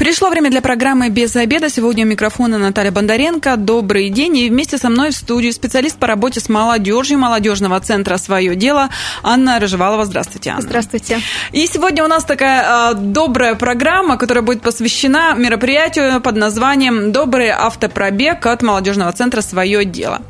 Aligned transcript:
Пришло 0.00 0.30
время 0.30 0.48
для 0.50 0.62
программы 0.62 1.10
«Без 1.10 1.36
обеда». 1.36 1.68
Сегодня 1.68 2.06
у 2.06 2.08
микрофона 2.08 2.56
Наталья 2.56 2.90
Бондаренко. 2.90 3.58
Добрый 3.58 4.08
день. 4.08 4.34
И 4.38 4.48
вместе 4.48 4.78
со 4.78 4.88
мной 4.88 5.10
в 5.10 5.14
студии 5.14 5.50
специалист 5.50 5.98
по 5.98 6.06
работе 6.06 6.40
с 6.40 6.48
молодежью 6.48 7.18
молодежного 7.18 7.78
центра 7.80 8.16
«Свое 8.16 8.56
дело» 8.56 8.88
Анна 9.22 9.60
Рыжевалова. 9.60 10.06
Здравствуйте, 10.06 10.52
Анна. 10.52 10.62
Здравствуйте. 10.62 11.20
И 11.52 11.66
сегодня 11.66 12.02
у 12.02 12.06
нас 12.06 12.24
такая 12.24 12.92
э, 12.92 12.94
добрая 12.94 13.54
программа, 13.56 14.16
которая 14.16 14.42
будет 14.42 14.62
посвящена 14.62 15.34
мероприятию 15.34 16.22
под 16.22 16.34
названием 16.34 17.12
«Добрый 17.12 17.50
автопробег» 17.50 18.46
от 18.46 18.62
молодежного 18.62 19.12
центра 19.12 19.42
«Свое 19.42 19.84
дело». 19.84 20.22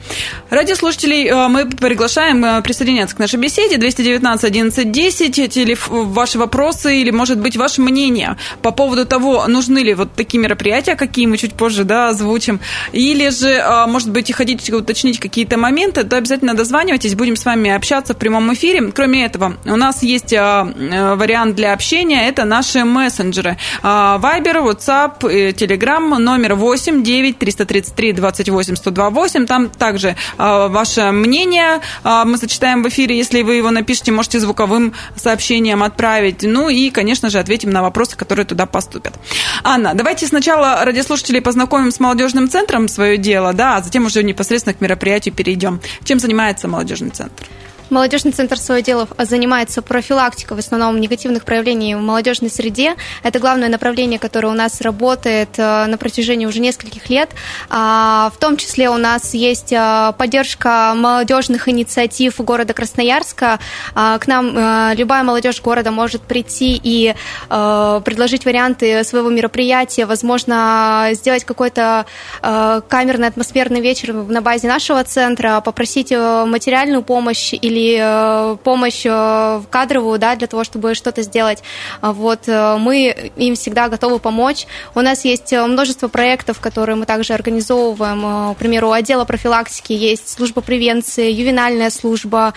Радиослушателей 0.51 1.29
э, 1.29 1.47
мы 1.47 1.67
приглашаем 1.67 2.45
э, 2.45 2.61
присоединяться 2.63 3.15
к 3.15 3.21
нашей 3.21 3.39
беседе. 3.39 3.77
219 3.77 4.45
11 4.45 4.91
10. 4.91 5.53
Телеф... 5.53 5.87
Ваши 5.91 6.41
вопросы 6.41 7.03
или, 7.03 7.13
может 7.13 7.39
быть, 7.39 7.57
ваше 7.57 7.83
мнение 7.83 8.37
по 8.63 8.73
поводу 8.73 9.07
того, 9.07 9.45
ну, 9.47 9.60
нужны 9.61 9.81
ли 9.81 9.95
вот 9.95 10.15
такие 10.15 10.41
мероприятия, 10.41 10.97
какие 10.97 11.27
мы 11.27 11.37
чуть 11.37 11.53
позже 11.53 11.85
да, 11.85 12.09
озвучим, 12.09 12.61
или 12.93 13.29
же, 13.29 13.61
а, 13.63 13.87
может 13.87 14.11
быть, 14.11 14.31
и 14.31 14.33
хотите 14.33 14.75
уточнить 14.75 15.21
какие-то 15.21 15.59
моменты, 15.59 16.03
то 16.05 16.17
обязательно 16.17 16.55
дозванивайтесь, 16.55 17.15
будем 17.15 17.37
с 17.37 17.45
вами 17.45 17.71
общаться 17.71 18.15
в 18.15 18.17
прямом 18.17 18.55
эфире. 18.55 18.91
Кроме 18.91 19.27
этого, 19.27 19.59
у 19.67 19.77
нас 19.77 20.03
есть 20.03 20.33
а, 20.33 20.67
э, 20.67 21.15
вариант 21.15 21.57
для 21.57 21.75
общения, 21.75 22.27
это 22.27 22.45
наши 22.45 22.85
мессенджеры. 22.85 23.59
А, 23.83 24.19
Viber, 24.19 24.65
WhatsApp, 24.65 25.21
Telegram, 25.55 26.19
номер 26.19 26.55
8 26.55 27.03
9 27.03 27.39
333 27.39 28.13
28 28.13 28.77
128. 28.77 29.47
Там 29.47 29.69
также 29.69 30.17
ваше 30.39 31.11
мнение 31.11 31.81
мы 32.05 32.37
зачитаем 32.37 32.83
в 32.83 32.89
эфире, 32.89 33.17
если 33.17 33.43
вы 33.43 33.57
его 33.57 33.71
напишите, 33.71 34.13
можете 34.13 34.41
звуковым 34.41 34.95
сообщением 35.17 35.83
отправить. 35.83 36.43
Ну 36.43 36.69
и, 36.71 36.91
конечно 36.91 37.29
же, 37.29 37.39
ответим 37.39 37.71
на 37.71 37.83
вопросы, 37.83 38.17
которые 38.17 38.47
туда 38.47 38.67
поступят. 38.67 39.15
Анна, 39.63 39.95
давайте 39.95 40.27
сначала 40.27 40.85
радиослушателей 40.85 41.41
познакомим 41.41 41.91
с 41.91 42.01
молодежным 42.01 42.49
центром 42.49 42.89
свое 42.89 43.17
дело, 43.17 43.53
да, 43.53 43.77
а 43.77 43.83
затем 43.83 44.07
уже 44.07 44.23
непосредственно 44.23 44.75
к 44.75 44.81
мероприятию 44.81 45.35
перейдем. 45.35 45.81
Чем 46.05 46.19
занимается 46.19 46.69
молодежный 46.69 47.11
центр? 47.11 47.45
Молодежный 47.91 48.31
центр 48.31 48.57
«Свое 48.57 48.83
дело» 48.83 49.09
занимается 49.19 49.83
профилактикой 49.83 50.57
в 50.57 50.61
основном 50.61 51.01
негативных 51.01 51.45
проявлений 51.45 51.97
в 51.97 52.01
молодежной 52.01 52.49
среде. 52.49 52.95
Это 53.25 53.41
главное 53.41 53.69
направление, 53.69 54.21
которое 54.21 54.47
у 54.47 54.55
нас 54.55 54.81
работает 54.81 55.59
э, 55.59 55.87
на 55.87 55.99
протяжении 55.99 56.47
уже 56.47 56.61
нескольких 56.61 57.11
лет. 57.11 57.31
А, 57.69 58.31
в 58.33 58.39
том 58.39 58.57
числе 58.57 58.91
у 58.91 58.97
нас 58.97 59.35
есть 59.35 59.73
э, 59.73 60.13
поддержка 60.17 60.93
молодежных 60.95 61.69
инициатив 61.69 62.37
города 62.41 62.75
Красноярска. 62.75 63.59
А, 63.97 64.19
к 64.19 64.29
нам 64.29 64.57
э, 64.57 64.95
любая 64.95 65.25
молодежь 65.25 65.61
города 65.61 65.91
может 65.91 66.23
прийти 66.23 66.81
и 66.83 67.15
предложить 67.49 68.45
варианты 68.45 69.03
своего 69.03 69.31
мероприятия, 69.31 70.07
возможно, 70.07 71.09
сделать 71.13 71.45
какой-то 71.45 72.07
камерный 72.41 73.29
атмосферный 73.29 73.81
вечер 73.81 74.13
на 74.13 74.41
базе 74.43 74.69
нашего 74.69 75.03
центра, 75.03 75.61
попросить 75.61 76.11
материальную 76.13 77.03
помощь 77.03 77.53
или 77.53 77.80
или 77.81 77.99
э, 78.01 78.57
помощь 78.63 79.03
э, 79.05 79.63
кадровую, 79.71 80.19
да, 80.19 80.37
для 80.37 80.47
того, 80.47 80.65
чтобы 80.65 80.95
что-то 80.95 81.23
сделать. 81.23 81.63
А 82.01 82.13
вот 82.13 82.41
э, 82.47 82.77
мы 82.79 83.33
им 83.37 83.55
всегда 83.55 83.89
готовы 83.89 84.19
помочь. 84.19 84.67
У 84.95 85.01
нас 85.01 85.25
есть 85.25 85.53
множество 85.53 86.09
проектов, 86.09 86.61
которые 86.61 86.97
мы 86.97 87.07
также 87.07 87.33
организовываем. 87.35 88.55
К 88.55 88.59
примеру, 88.59 88.93
отдела 88.93 89.25
профилактики 89.25 89.93
есть 89.93 90.29
служба 90.29 90.61
превенции, 90.61 91.31
ювенальная 91.31 91.91
служба, 91.91 92.55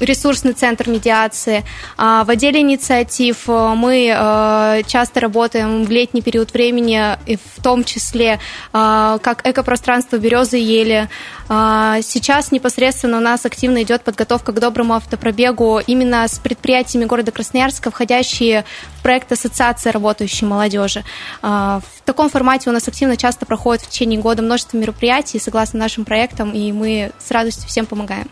ресурсный 0.00 0.52
центр 0.52 0.88
медиации. 0.88 1.64
А 1.96 2.24
в 2.24 2.30
отделе 2.30 2.60
инициатив 2.60 3.46
мы 3.46 4.82
часто 4.86 5.20
работаем 5.20 5.84
в 5.84 5.90
летний 5.90 6.22
период 6.22 6.52
времени, 6.52 7.16
в 7.56 7.62
том 7.62 7.84
числе 7.84 8.40
как 8.72 9.40
экопространство 9.44 10.16
«Березы 10.16 10.58
и 10.58 10.62
ели». 10.62 11.08
А 11.48 12.00
сейчас 12.02 12.50
непосредственно 12.50 13.18
у 13.18 13.20
нас 13.20 13.44
активно 13.46 13.82
идет 13.82 14.02
подготовка 14.02 14.52
к 14.52 14.58
доброму 14.58 14.94
автопробегу 14.94 15.80
именно 15.86 16.26
с 16.26 16.38
предприятиями 16.38 17.04
города 17.04 17.30
Красноярска, 17.30 17.90
входящие 17.90 18.64
в 18.98 19.02
проект 19.02 19.30
Ассоциации 19.30 19.90
работающей 19.90 20.44
молодежи. 20.44 21.04
А, 21.42 21.80
в 21.80 22.02
таком 22.02 22.28
формате 22.30 22.68
у 22.70 22.72
нас 22.72 22.88
активно 22.88 23.16
часто 23.16 23.46
проходит 23.46 23.84
в 23.84 23.90
течение 23.90 24.20
года 24.20 24.42
множество 24.42 24.76
мероприятий 24.76 25.38
согласно 25.38 25.78
нашим 25.78 26.04
проектам, 26.04 26.50
и 26.50 26.72
мы 26.72 27.12
с 27.24 27.30
радостью 27.30 27.68
всем 27.68 27.86
помогаем. 27.86 28.28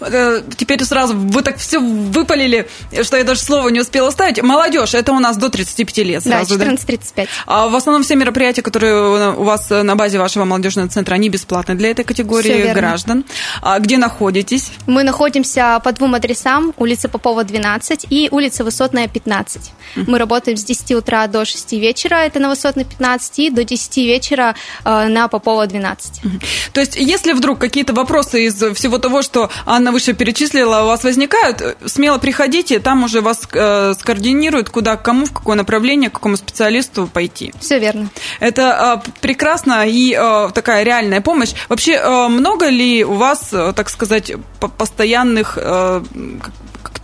Э, 0.00 0.42
теперь 0.56 0.82
сразу 0.84 1.07
вы 1.12 1.42
так 1.42 1.58
все 1.58 1.78
выпалили, 1.78 2.68
что 3.02 3.16
я 3.16 3.24
даже 3.24 3.40
слова 3.40 3.68
не 3.68 3.80
успела 3.80 4.10
ставить. 4.10 4.42
Молодежь, 4.42 4.94
это 4.94 5.12
у 5.12 5.18
нас 5.18 5.36
до 5.36 5.48
35 5.48 5.98
лет 5.98 6.22
сразу, 6.22 6.58
да? 6.58 6.66
14-35. 6.66 7.00
Да? 7.16 7.24
А 7.46 7.68
в 7.68 7.76
основном 7.76 8.02
все 8.02 8.16
мероприятия, 8.16 8.62
которые 8.62 9.32
у 9.32 9.44
вас 9.44 9.70
на 9.70 9.96
базе 9.96 10.18
вашего 10.18 10.44
молодежного 10.44 10.88
центра, 10.88 11.14
они 11.14 11.28
бесплатны 11.28 11.74
для 11.74 11.90
этой 11.90 12.04
категории 12.04 12.72
граждан. 12.72 13.24
А 13.62 13.78
где 13.78 13.98
находитесь? 13.98 14.70
Мы 14.86 15.02
находимся 15.02 15.80
по 15.82 15.92
двум 15.92 16.14
адресам. 16.14 16.72
Улица 16.76 17.08
Попова, 17.08 17.44
12 17.44 18.06
и 18.10 18.28
улица 18.30 18.64
Высотная, 18.64 19.08
15. 19.08 19.62
Uh-huh. 19.96 20.04
Мы 20.06 20.18
работаем 20.18 20.56
с 20.56 20.64
10 20.64 20.92
утра 20.92 21.26
до 21.26 21.44
6 21.44 21.72
вечера, 21.72 22.16
это 22.16 22.38
на 22.38 22.48
Высотной 22.50 22.84
15, 22.84 23.38
и 23.38 23.50
до 23.50 23.64
10 23.64 23.96
вечера 23.98 24.54
э, 24.84 25.06
на 25.08 25.28
Попова, 25.28 25.66
12. 25.66 26.22
Uh-huh. 26.22 26.42
То 26.72 26.80
есть, 26.80 26.96
если 26.96 27.32
вдруг 27.32 27.58
какие-то 27.58 27.92
вопросы 27.92 28.46
из 28.46 28.54
всего 28.74 28.98
того, 28.98 29.22
что 29.22 29.50
Анна 29.66 29.92
выше 29.92 30.12
перечислила, 30.12 30.82
у 30.82 30.86
вас 30.86 30.97
возникают, 31.04 31.60
э, 31.60 31.74
смело 31.86 32.18
приходите, 32.18 32.78
там 32.78 33.04
уже 33.04 33.20
вас 33.20 33.48
э, 33.52 33.94
скоординируют, 33.98 34.70
куда, 34.70 34.96
к 34.96 35.02
кому, 35.02 35.26
в 35.26 35.32
какое 35.32 35.56
направление, 35.56 36.10
к 36.10 36.14
какому 36.14 36.36
специалисту 36.36 37.06
пойти. 37.06 37.52
Все 37.60 37.78
верно. 37.78 38.08
Это 38.40 39.02
э, 39.06 39.10
прекрасно 39.20 39.86
и 39.86 40.14
э, 40.18 40.50
такая 40.54 40.82
реальная 40.82 41.20
помощь. 41.20 41.52
Вообще, 41.68 41.92
э, 41.92 42.28
много 42.28 42.68
ли 42.68 43.04
у 43.04 43.14
вас, 43.14 43.48
э, 43.52 43.72
так 43.74 43.90
сказать, 43.90 44.32
постоянных 44.78 45.58
э, 45.60 46.02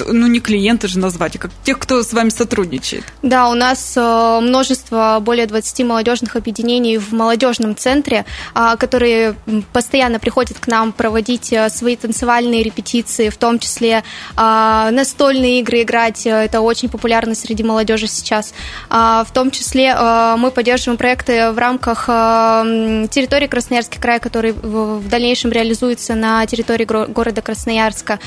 ну 0.06 0.26
не 0.26 0.40
клиенты 0.40 0.88
же 0.88 0.98
назвать, 0.98 1.36
а 1.36 1.38
как 1.38 1.50
тех, 1.62 1.78
кто 1.78 2.02
с 2.02 2.12
вами 2.12 2.30
сотрудничает? 2.30 3.04
Да, 3.22 3.48
у 3.48 3.54
нас 3.54 3.94
э, 3.96 4.40
множество, 4.40 5.18
более 5.20 5.46
20 5.46 5.84
молодежных 5.84 6.36
объединений 6.36 6.98
в 6.98 7.12
молодежном 7.12 7.76
центре, 7.76 8.24
а, 8.54 8.76
которые 8.76 9.34
постоянно 9.72 10.18
приходят 10.18 10.58
к 10.58 10.66
нам 10.66 10.92
проводить 10.92 11.52
э, 11.52 11.68
свои 11.70 11.96
танцевальные 11.96 12.62
репетиции, 12.62 13.28
в 13.28 13.36
том 13.36 13.58
числе 13.58 14.04
а, 14.36 14.90
настольные 14.90 15.60
игры 15.60 15.82
играть. 15.82 16.26
Это 16.26 16.60
очень 16.60 16.88
популярно 16.88 17.34
среди 17.34 17.62
молодежи 17.62 18.06
сейчас. 18.06 18.54
А, 18.90 19.24
в 19.24 19.32
том 19.32 19.50
числе 19.50 19.94
э, 19.96 20.36
мы 20.38 20.50
поддерживаем 20.50 20.98
проекты 20.98 21.50
в 21.50 21.58
рамках 21.58 22.06
территории 22.06 23.46
Красноярский 23.46 24.00
край, 24.00 24.20
который 24.20 24.52
в 24.52 25.08
дальнейшем 25.08 25.50
реализуется 25.50 26.14
на 26.14 26.44
территории 26.46 26.84
города 26.84 27.42
Красноярска. 27.42 28.18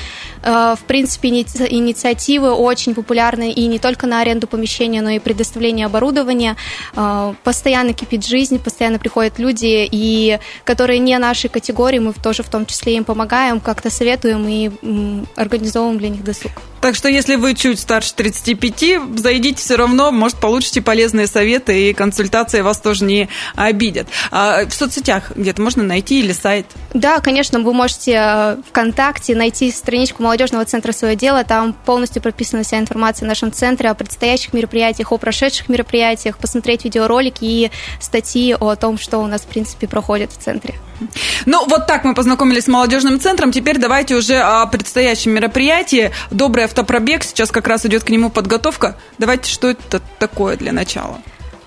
В 0.42 0.78
принципе, 0.86 1.30
инициативы 1.64 2.52
очень 2.52 2.94
популярны 2.94 3.52
и 3.52 3.66
не 3.66 3.78
только 3.78 4.06
на 4.06 4.20
аренду 4.20 4.46
помещения, 4.46 5.02
но 5.02 5.10
и 5.10 5.18
предоставление 5.18 5.86
оборудования. 5.86 6.56
А, 6.94 7.34
постоянно 7.44 7.92
кипит 7.92 8.26
жизнь, 8.26 8.58
постоянно 8.58 8.98
приходят 8.98 9.38
люди, 9.38 9.88
и 9.90 10.38
которые 10.64 10.98
не 10.98 11.18
нашей 11.18 11.48
категории, 11.50 11.98
мы 11.98 12.12
тоже 12.12 12.42
в 12.42 12.48
том 12.48 12.66
числе 12.66 12.96
им 12.96 13.04
помогаем, 13.04 13.60
как-то 13.60 13.90
советуем 13.90 14.46
и 14.48 15.26
организовываем 15.36 15.98
для 15.98 16.08
них 16.08 16.24
досуг. 16.24 16.52
Так 16.80 16.94
что, 16.94 17.08
если 17.08 17.34
вы 17.34 17.54
чуть 17.54 17.80
старше 17.80 18.14
35, 18.14 19.18
зайдите 19.18 19.60
все 19.60 19.76
равно, 19.76 20.12
может, 20.12 20.38
получите 20.38 20.80
полезные 20.80 21.26
советы 21.26 21.90
и 21.90 21.92
консультации 21.92 22.60
вас 22.60 22.78
тоже 22.78 23.04
не 23.04 23.28
обидят. 23.56 24.06
А 24.30 24.64
в 24.64 24.72
соцсетях 24.72 25.32
где-то 25.34 25.60
можно 25.60 25.82
найти 25.82 26.20
или 26.20 26.32
сайт? 26.32 26.66
Да, 26.94 27.18
конечно, 27.20 27.58
вы 27.60 27.72
можете 27.72 28.12
э, 28.12 28.56
ВКонтакте 28.68 29.34
найти 29.34 29.70
страничку 29.72 30.22
молодежного 30.22 30.64
центра 30.64 30.92
«Свое 30.92 31.16
дело». 31.16 31.42
Там 31.48 31.72
полностью 31.72 32.22
прописана 32.22 32.62
вся 32.62 32.78
информация 32.78 33.26
о 33.26 33.28
нашем 33.28 33.50
центре, 33.50 33.88
о 33.88 33.94
предстоящих 33.94 34.52
мероприятиях, 34.52 35.10
о 35.10 35.16
прошедших 35.16 35.68
мероприятиях, 35.68 36.36
посмотреть 36.38 36.84
видеоролики 36.84 37.38
и 37.42 37.70
статьи 38.00 38.54
о 38.58 38.76
том, 38.76 38.98
что 38.98 39.18
у 39.18 39.26
нас, 39.26 39.40
в 39.42 39.46
принципе, 39.46 39.88
проходит 39.88 40.30
в 40.30 40.36
центре. 40.36 40.74
Ну, 41.46 41.66
вот 41.66 41.86
так 41.86 42.04
мы 42.04 42.14
познакомились 42.14 42.64
с 42.64 42.68
молодежным 42.68 43.18
центром. 43.18 43.50
Теперь 43.50 43.78
давайте 43.78 44.14
уже 44.14 44.36
о 44.36 44.66
предстоящем 44.66 45.32
мероприятии. 45.32 46.10
Добрый 46.30 46.64
автопробег. 46.64 47.24
Сейчас 47.24 47.50
как 47.50 47.66
раз 47.66 47.86
идет 47.86 48.04
к 48.04 48.10
нему 48.10 48.30
подготовка. 48.30 48.96
Давайте, 49.16 49.50
что 49.50 49.70
это 49.70 50.02
такое 50.18 50.56
для 50.56 50.72
начала? 50.72 51.18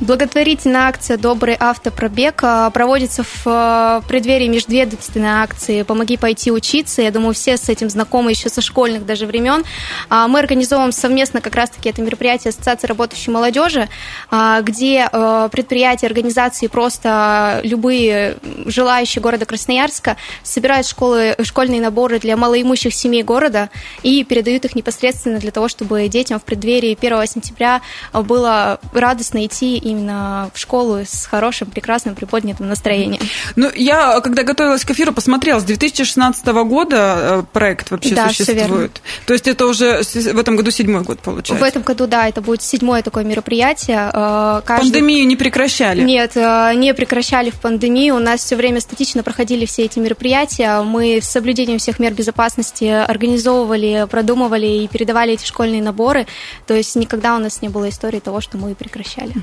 Благотворительная 0.02 0.88
акция 0.88 1.16
«Добрый 1.16 1.56
автопробег» 1.60 2.40
а, 2.42 2.72
проводится 2.72 3.22
в 3.22 3.44
а, 3.46 4.02
преддверии 4.08 4.48
межведомственной 4.48 5.30
акции 5.30 5.84
«Помоги 5.84 6.18
пойти 6.18 6.52
учиться». 6.52 7.04
Я 7.04 7.12
думаю, 7.12 7.36
все 7.36 7.56
с 7.56 7.70
этим 7.70 7.88
знакомы 7.88 8.32
еще 8.32 8.50
со 8.50 8.62
школьных 8.62 9.06
даже 9.06 9.28
времен. 9.28 9.64
А, 10.10 10.28
мы 10.28 10.40
организовываем 10.40 10.92
совместно 10.92 11.40
как 11.40 11.54
раз-таки 11.54 11.88
это 11.88 12.02
мероприятие 12.02 12.50
Ассоциации 12.50 12.88
работающей 12.88 13.30
молодежи, 13.30 13.90
где 14.32 15.08
предприятия, 15.52 16.08
организации, 16.08 16.66
просто 16.66 17.62
любые 17.64 18.38
желающие 18.66 19.22
города 19.22 19.46
Красноярска 19.46 20.18
собирают 20.42 20.88
школы, 20.88 21.36
школьные 21.44 21.80
наборы 21.80 22.20
для 22.20 22.38
малоимущих 22.38 22.94
семей 22.94 23.22
города 23.22 23.70
и 24.02 24.24
передают 24.24 24.66
их 24.66 24.76
непосредственно 24.76 25.38
для 25.38 25.52
того, 25.52 25.68
чтобы 25.68 26.08
детям 26.08 26.40
в 26.40 26.44
преддверии 26.44 26.98
1 27.00 27.28
сентября 27.28 27.82
было 28.14 28.80
радостно 28.94 29.46
идти 29.46 29.78
и 29.78 29.91
именно 29.92 30.50
в 30.54 30.60
школу 30.60 31.00
с 31.00 31.26
хорошим, 31.26 31.70
прекрасным, 31.70 32.16
приподнятым 32.16 32.68
настроением. 32.68 33.22
Ну, 33.56 33.70
я, 33.76 34.20
когда 34.22 34.44
готовилась 34.44 34.84
к 34.86 34.92
эфиру, 34.92 35.14
посмотрела, 35.14 35.60
с 35.60 35.64
2016 35.64 36.46
года 36.46 37.18
э, 37.20 37.44
проект 37.52 37.92
вообще 37.92 38.16
да, 38.16 38.30
существует. 38.30 39.02
То 39.26 39.34
есть 39.34 39.48
это 39.48 39.66
уже 39.66 40.02
в 40.04 40.40
этом 40.40 40.56
году 40.56 40.72
седьмой 40.72 41.04
год, 41.04 41.20
получается? 41.20 41.64
В 41.64 41.68
этом 41.68 41.82
году, 41.84 42.08
да, 42.08 42.28
это 42.28 42.42
будет 42.42 42.62
седьмое 42.62 43.02
такое 43.04 43.24
мероприятие. 43.24 44.10
Э, 44.14 44.62
каждый... 44.66 44.92
Пандемию 44.92 45.28
не 45.28 45.36
прекращали? 45.36 46.02
Нет, 46.02 46.32
э, 46.36 46.74
не 46.76 46.94
прекращали 46.94 47.50
в 47.50 47.60
пандемию. 47.60 48.16
У 48.16 48.20
нас 48.20 48.42
все 48.42 48.56
время 48.56 48.82
статично 48.82 49.24
проходили 49.24 49.66
все 49.66 49.86
эти 49.86 50.00
мероприятия. 50.00 50.82
Мы 50.82 51.20
с 51.22 51.28
соблюдением 51.28 51.80
всех 51.80 52.00
мер 52.00 52.14
безопасности 52.14 52.86
организовывали, 52.86 54.08
продумывали 54.10 54.68
и 54.68 54.88
передавали 54.88 55.34
эти 55.34 55.46
школьные 55.46 55.82
наборы. 55.82 56.28
То 56.68 56.74
есть 56.74 56.96
никогда 56.96 57.36
у 57.36 57.40
нас 57.40 57.62
не 57.62 57.70
было 57.70 57.90
истории 57.90 58.20
того, 58.20 58.42
что 58.42 58.58
мы 58.58 58.76
прекращали. 58.76 59.34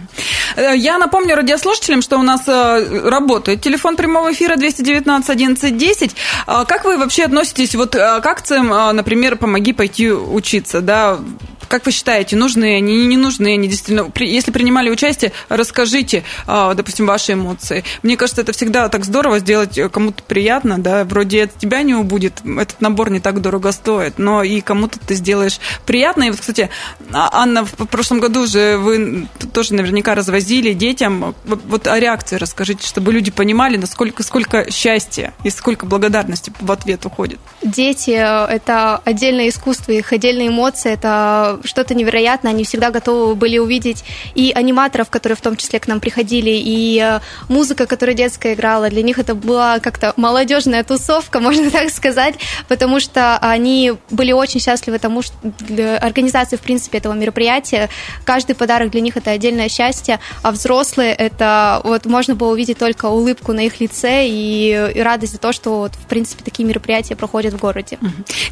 Э, 0.57 0.75
я 0.77 0.99
напомню 0.99 1.35
радиослушателям, 1.37 2.03
что 2.03 2.19
у 2.19 2.23
нас 2.23 2.43
э, 2.47 3.09
работает 3.09 3.61
телефон 3.61 3.97
прямого 3.97 4.33
эфира 4.33 4.57
219 4.57 5.31
11 5.31 5.77
10. 5.77 6.17
Как 6.47 6.85
вы 6.85 6.97
вообще 6.99 7.25
относитесь 7.25 7.75
вот 7.75 7.95
э, 7.95 8.21
к 8.21 8.27
акциям, 8.27 8.69
например, 8.69 9.37
«Помоги 9.37 9.73
пойти 9.73 10.11
учиться», 10.11 10.81
да, 10.81 11.19
как 11.69 11.87
вы 11.87 11.93
считаете, 11.93 12.37
нужны 12.37 12.77
они, 12.77 13.07
не 13.07 13.17
нужны 13.17 13.55
они 13.55 13.69
действительно? 13.69 14.11
Если 14.17 14.51
принимали 14.51 14.91
участие, 14.91 15.33
расскажите, 15.49 16.25
а, 16.47 16.75
допустим, 16.75 17.07
ваши 17.07 17.35
эмоции. 17.35 17.85
Мне 18.03 18.17
кажется, 18.17 18.43
это 18.43 18.53
всегда 18.53 18.89
так 18.89 19.05
здорово 19.05 19.39
сделать 19.39 19.79
э, 19.79 19.89
кому-то 19.89 20.23
приятно, 20.23 20.79
да, 20.79 21.05
вроде 21.05 21.45
от 21.45 21.59
тебя 21.59 21.83
не 21.83 21.95
убудет, 21.95 22.43
этот 22.45 22.81
набор 22.81 23.11
не 23.11 23.21
так 23.21 23.41
дорого 23.41 23.73
стоит, 23.73 24.19
но 24.19 24.43
и 24.43 24.61
кому-то 24.61 24.99
ты 24.99 25.15
сделаешь 25.15 25.61
приятно. 25.87 26.25
И 26.25 26.31
вот, 26.31 26.41
кстати, 26.41 26.71
а, 27.13 27.31
Анна, 27.33 27.65
в 27.65 27.87
прошлом 27.87 28.21
году 28.21 28.47
же 28.47 28.77
вы 28.79 29.29
тоже 29.53 29.75
наверняка 29.75 30.15
развозили 30.15 30.73
детям. 30.73 31.35
Вот 31.45 31.87
о 31.87 31.99
реакции 31.99 32.37
расскажите, 32.37 32.87
чтобы 32.87 33.13
люди 33.13 33.31
понимали, 33.31 33.77
насколько 33.77 34.23
сколько 34.23 34.71
счастья 34.71 35.35
и 35.45 35.51
сколько 35.51 35.87
благодарности 35.87 36.53
в 36.61 36.71
ответ 36.73 37.05
уходит. 37.07 37.39
Дети 37.63 38.11
это 38.11 39.01
отдельное 39.05 39.49
искусство, 39.49 39.93
их 39.93 40.13
отдельные 40.13 40.49
эмоции– 40.49 40.93
это 40.93 41.58
что-то 41.65 41.95
невероятное. 41.95 42.53
Они 42.53 42.65
всегда 42.65 42.91
готовы 42.91 43.35
были 43.35 43.59
увидеть 43.59 44.05
и 44.35 44.53
аниматоров, 44.55 45.11
которые 45.11 45.37
в 45.37 45.41
том 45.41 45.57
числе 45.57 45.81
к 45.81 45.89
нам 45.89 46.01
приходили, 46.01 46.51
и 46.51 47.01
э, 47.01 47.21
музыка, 47.49 47.87
которая 47.87 48.15
детская 48.15 48.55
играла. 48.55 48.89
Для 48.91 49.03
них 49.03 49.19
это 49.19 49.35
была 49.35 49.79
как-то 49.79 50.13
молодежная 50.17 50.85
тусовка, 50.85 51.41
можно 51.49 51.71
так 51.71 51.91
сказать, 51.91 52.35
потому 52.69 53.01
что 53.01 53.39
они 53.39 53.95
были 54.11 54.33
очень 54.33 54.61
счастливы 54.61 54.99
тому, 54.99 55.23
что 55.23 55.37
для 55.43 55.97
организации, 55.97 56.57
в 56.57 56.61
принципе, 56.61 56.99
этого 56.99 57.15
мероприятия. 57.15 57.89
Каждый 58.25 58.55
подарок 58.55 58.91
для 58.91 59.01
них 59.01 59.17
это 59.17 59.31
отдельное 59.31 59.69
счастье, 59.69 60.21
а 60.43 60.51
взрослые 60.51 61.13
это 61.13 61.81
вот 61.85 62.07
можно 62.07 62.35
было 62.35 62.53
увидеть 62.53 62.79
только 62.79 63.07
улыбку 63.07 63.53
на 63.53 63.67
их 63.67 63.81
лице 63.81 64.27
и, 64.27 64.93
и 64.95 65.01
радость 65.01 65.33
за 65.33 65.39
то, 65.39 65.53
что 65.53 65.79
вот, 65.79 65.93
в 65.95 66.07
принципе, 66.07 66.43
такие 66.45 66.67
мероприятия 66.67 67.17
проходят 67.17 67.55
в 67.55 67.59
городе. 67.59 67.99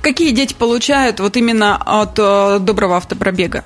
Какие 0.03 0.31
дети 0.31 0.55
получают 0.55 1.21
вот 1.21 1.37
именно 1.37 1.77
от 1.77 2.19
э, 2.19 2.59
доброго 2.97 2.99
автопробега? 2.99 3.65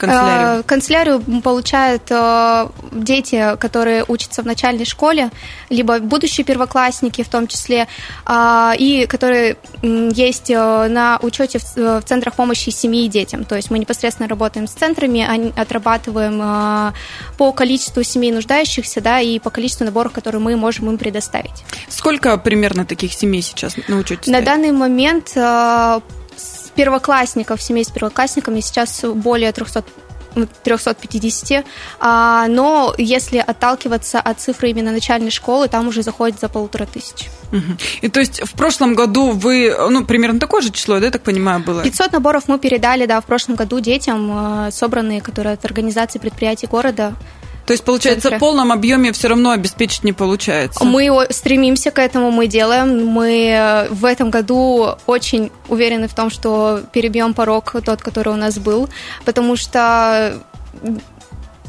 канцелярию? 0.00 0.60
Э, 0.60 0.62
канцелярию 0.62 1.42
получают 1.42 2.02
э, 2.10 2.68
дети, 2.92 3.56
которые 3.58 4.04
учатся 4.08 4.42
в 4.42 4.46
начальной 4.46 4.84
школе, 4.84 5.30
либо 5.68 5.98
будущие 5.98 6.44
первоклассники 6.44 7.22
в 7.22 7.28
том 7.28 7.46
числе, 7.46 7.86
э, 8.26 8.72
и 8.78 9.06
которые 9.06 9.56
есть 9.82 10.48
на 10.48 11.18
учете 11.22 11.58
в 11.58 12.02
центрах 12.02 12.34
помощи 12.34 12.70
семьи 12.70 13.04
и 13.04 13.08
детям. 13.08 13.44
То 13.44 13.56
есть 13.56 13.70
мы 13.70 13.78
непосредственно 13.78 14.28
работаем 14.28 14.66
с 14.66 14.72
центрами, 14.72 15.60
отрабатываем 15.60 16.94
по 17.36 17.52
количеству 17.52 18.02
семей 18.02 18.32
нуждающихся, 18.32 19.00
да, 19.00 19.20
и 19.20 19.38
по 19.38 19.50
количеству 19.50 19.84
наборов, 19.84 20.12
которые 20.12 20.40
мы 20.40 20.56
можем 20.56 20.88
им 20.88 20.98
предоставить. 20.98 21.64
Сколько 21.88 22.36
примерно 22.38 22.84
таких 22.84 23.12
семей 23.12 23.42
сейчас 23.42 23.76
на 23.88 23.98
учете? 23.98 24.30
На 24.30 24.40
данный 24.40 24.72
момент 24.72 25.36
первоклассников, 26.74 27.62
семей 27.62 27.84
с 27.84 27.90
первоклассниками 27.90 28.60
сейчас 28.60 29.04
более 29.04 29.52
300 29.52 29.84
350, 30.62 31.64
а, 31.98 32.46
но 32.48 32.94
если 32.98 33.38
отталкиваться 33.38 34.20
от 34.20 34.40
цифры 34.40 34.70
именно 34.70 34.92
начальной 34.92 35.30
школы, 35.30 35.68
там 35.68 35.88
уже 35.88 36.02
заходит 36.02 36.40
за 36.40 36.48
полутора 36.48 36.86
тысяч. 36.86 37.28
И 38.00 38.08
то 38.08 38.20
есть 38.20 38.40
в 38.42 38.52
прошлом 38.52 38.94
году 38.94 39.32
вы, 39.32 39.74
ну, 39.90 40.04
примерно 40.04 40.38
такое 40.38 40.62
же 40.62 40.70
число, 40.70 41.00
да, 41.00 41.06
я 41.06 41.10
так 41.10 41.22
понимаю, 41.22 41.60
было? 41.60 41.82
500 41.82 42.12
наборов 42.12 42.44
мы 42.46 42.58
передали, 42.58 43.06
да, 43.06 43.20
в 43.20 43.24
прошлом 43.24 43.56
году 43.56 43.80
детям, 43.80 44.66
э, 44.66 44.70
собранные, 44.70 45.20
которые 45.20 45.54
от 45.54 45.64
организации 45.64 46.18
предприятий 46.18 46.68
города, 46.68 47.14
то 47.70 47.74
есть, 47.74 47.84
получается, 47.84 48.22
центре. 48.22 48.38
в 48.38 48.40
полном 48.40 48.72
объеме 48.72 49.12
все 49.12 49.28
равно 49.28 49.52
обеспечить 49.52 50.02
не 50.02 50.12
получается. 50.12 50.84
Мы 50.84 51.08
стремимся 51.30 51.92
к 51.92 52.00
этому, 52.00 52.32
мы 52.32 52.48
делаем. 52.48 53.06
Мы 53.06 53.46
э, 53.56 53.88
в 53.90 54.04
этом 54.06 54.28
году 54.28 54.96
очень 55.06 55.52
уверены 55.68 56.08
в 56.08 56.12
том, 56.12 56.30
что 56.30 56.80
перебьем 56.92 57.32
порог 57.32 57.76
тот, 57.84 58.02
который 58.02 58.32
у 58.32 58.36
нас 58.36 58.58
был, 58.58 58.88
потому 59.24 59.54
что 59.54 60.40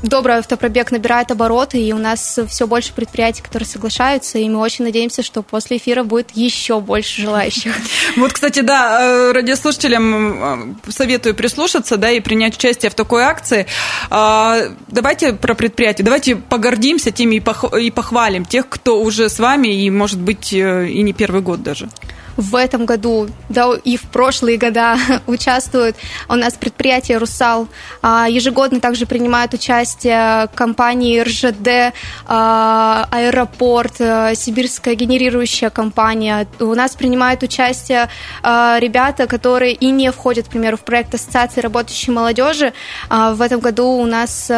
добрый 0.03 0.37
автопробег 0.37 0.91
набирает 0.91 1.31
обороты, 1.31 1.79
и 1.79 1.93
у 1.93 1.97
нас 1.97 2.39
все 2.47 2.67
больше 2.67 2.93
предприятий, 2.93 3.41
которые 3.41 3.67
соглашаются, 3.67 4.37
и 4.37 4.49
мы 4.49 4.59
очень 4.59 4.85
надеемся, 4.85 5.23
что 5.23 5.41
после 5.41 5.77
эфира 5.77 6.03
будет 6.03 6.31
еще 6.31 6.79
больше 6.79 7.21
желающих. 7.21 7.73
Вот, 8.17 8.33
кстати, 8.33 8.59
да, 8.59 9.01
э, 9.01 9.31
радиослушателям 9.31 10.75
э, 10.85 10.91
советую 10.91 11.33
прислушаться, 11.33 11.97
да, 11.97 12.11
и 12.11 12.19
принять 12.19 12.57
участие 12.57 12.89
в 12.89 12.93
такой 12.93 13.23
акции. 13.23 13.67
А, 14.09 14.59
давайте 14.87 15.33
про 15.33 15.53
предприятие, 15.53 16.03
давайте 16.03 16.35
погордимся 16.35 17.11
теми 17.11 17.35
и 17.35 17.91
похвалим 17.91 18.45
тех, 18.45 18.67
кто 18.67 19.01
уже 19.01 19.29
с 19.29 19.39
вами, 19.39 19.69
и, 19.69 19.89
может 19.89 20.19
быть, 20.19 20.53
э, 20.53 20.87
и 20.87 21.01
не 21.01 21.13
первый 21.13 21.41
год 21.41 21.63
даже 21.63 21.89
в 22.37 22.55
этом 22.55 22.85
году, 22.85 23.27
да 23.49 23.71
и 23.83 23.97
в 23.97 24.03
прошлые 24.03 24.57
года 24.57 24.97
участвуют. 25.27 25.95
У 26.29 26.35
нас 26.35 26.53
предприятие 26.53 27.17
«Русал». 27.17 27.67
А, 28.01 28.27
ежегодно 28.29 28.79
также 28.79 29.05
принимают 29.05 29.53
участие 29.53 30.47
компании 30.55 31.19
РЖД, 31.19 31.95
а, 32.27 33.07
Аэропорт, 33.11 33.95
э, 33.99 34.33
Сибирская 34.35 34.95
генерирующая 34.95 35.69
компания. 35.69 36.47
У 36.59 36.73
нас 36.73 36.95
принимают 36.95 37.43
участие 37.43 38.09
а, 38.43 38.77
ребята, 38.79 39.27
которые 39.27 39.73
и 39.73 39.91
не 39.91 40.11
входят, 40.11 40.47
к 40.47 40.51
примеру, 40.51 40.77
в 40.77 40.81
проект 40.81 41.13
Ассоциации 41.13 41.61
работающей 41.61 42.11
молодежи. 42.11 42.73
В 43.09 43.41
этом 43.41 43.59
году 43.59 43.87
у 43.87 44.05
нас 44.05 44.49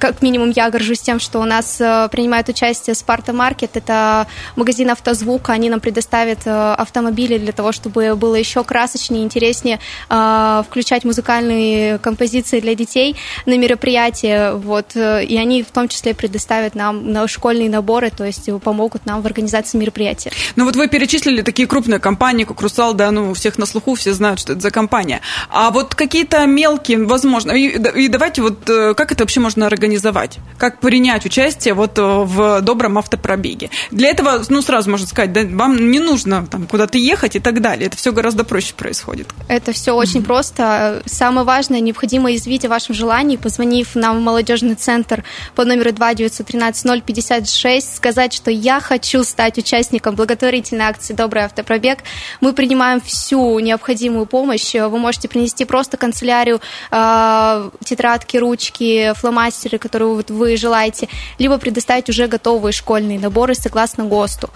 как 0.00 0.22
минимум 0.22 0.50
я 0.50 0.70
горжусь 0.70 1.00
тем, 1.00 1.20
что 1.20 1.38
у 1.40 1.44
нас 1.44 1.80
э, 1.80 2.08
принимает 2.10 2.48
участие 2.48 2.94
Спарта 2.94 3.32
Маркет. 3.32 3.76
Это 3.76 4.26
магазин 4.56 4.90
автозвука. 4.90 5.52
Они 5.52 5.68
нам 5.70 5.78
предоставят 5.78 6.40
э, 6.46 6.50
автомобили 6.50 7.38
для 7.38 7.52
того, 7.52 7.70
чтобы 7.70 8.16
было 8.16 8.34
еще 8.34 8.64
красочнее, 8.64 9.22
интереснее 9.22 9.78
э, 10.08 10.62
включать 10.66 11.04
музыкальные 11.04 11.98
композиции 11.98 12.60
для 12.60 12.74
детей 12.74 13.14
на 13.46 13.58
мероприятие. 13.58 14.54
Вот. 14.54 14.96
И 14.96 15.36
они 15.36 15.62
в 15.62 15.70
том 15.70 15.88
числе 15.88 16.14
предоставят 16.14 16.74
нам 16.74 17.12
на 17.12 17.28
школьные 17.28 17.68
наборы, 17.68 18.10
то 18.10 18.24
есть 18.24 18.48
помогут 18.62 19.04
нам 19.06 19.20
в 19.20 19.26
организации 19.26 19.76
мероприятия. 19.76 20.32
Ну 20.56 20.64
вот 20.64 20.76
вы 20.76 20.88
перечислили 20.88 21.42
такие 21.42 21.68
крупные 21.68 22.00
компании, 22.00 22.44
как 22.44 22.60
Русал, 22.62 22.94
да, 22.94 23.10
ну 23.10 23.30
у 23.30 23.34
всех 23.34 23.58
на 23.58 23.66
слуху, 23.66 23.94
все 23.94 24.14
знают, 24.14 24.40
что 24.40 24.54
это 24.54 24.62
за 24.62 24.70
компания. 24.70 25.20
А 25.50 25.70
вот 25.70 25.94
какие-то 25.94 26.46
мелкие, 26.46 27.04
возможно, 27.04 27.52
и, 27.52 27.68
и 28.04 28.08
давайте 28.08 28.40
вот 28.40 28.64
как 28.64 29.12
это 29.12 29.24
вообще 29.24 29.40
можно 29.40 29.66
организовать? 29.66 29.89
Организовать? 29.90 30.38
Как 30.58 30.78
принять 30.80 31.26
участие 31.26 31.74
вот 31.74 31.98
э, 31.98 32.02
в 32.02 32.60
добром 32.60 32.98
автопробеге? 32.98 33.70
Для 33.90 34.08
этого, 34.08 34.42
ну, 34.48 34.62
сразу 34.62 34.90
можно 34.90 35.06
сказать, 35.06 35.32
да, 35.32 35.42
вам 35.44 35.90
не 35.90 35.98
нужно 35.98 36.46
там 36.46 36.66
куда-то 36.66 36.98
ехать 36.98 37.36
и 37.36 37.40
так 37.40 37.60
далее. 37.60 37.86
Это 37.86 37.96
все 37.96 38.12
гораздо 38.12 38.44
проще 38.44 38.74
происходит. 38.74 39.28
Это 39.48 39.72
все 39.72 39.92
очень 39.92 40.20
mm-hmm. 40.20 40.24
просто. 40.24 41.02
Самое 41.06 41.46
важное, 41.46 41.80
необходимо 41.80 42.34
изъявить 42.34 42.64
о 42.64 42.68
вашем 42.68 42.94
желании, 42.94 43.36
позвонив 43.36 43.94
нам 43.94 44.18
в 44.18 44.20
молодежный 44.20 44.74
центр 44.74 45.24
по 45.54 45.64
номеру 45.64 45.92
2 45.92 46.14
913 46.14 47.04
056, 47.04 47.96
сказать, 47.96 48.32
что 48.32 48.50
я 48.50 48.80
хочу 48.80 49.24
стать 49.24 49.58
участником 49.58 50.14
благотворительной 50.14 50.84
акции 50.84 51.14
«Добрый 51.14 51.44
автопробег». 51.44 51.98
Мы 52.40 52.52
принимаем 52.52 53.00
всю 53.00 53.58
необходимую 53.58 54.26
помощь. 54.26 54.74
Вы 54.74 54.98
можете 54.98 55.28
принести 55.28 55.64
просто 55.64 55.96
канцелярию, 55.96 56.60
э, 56.90 57.70
тетрадки, 57.84 58.36
ручки, 58.36 59.12
фломастеры, 59.16 59.79
которые 59.80 60.14
вот 60.14 60.30
вы 60.30 60.56
желаете, 60.56 61.08
либо 61.38 61.58
предоставить 61.58 62.08
уже 62.08 62.28
готовые 62.28 62.72
школьные 62.72 63.18
наборы 63.18 63.54
согласно 63.54 64.04
ГОСТу. 64.04 64.50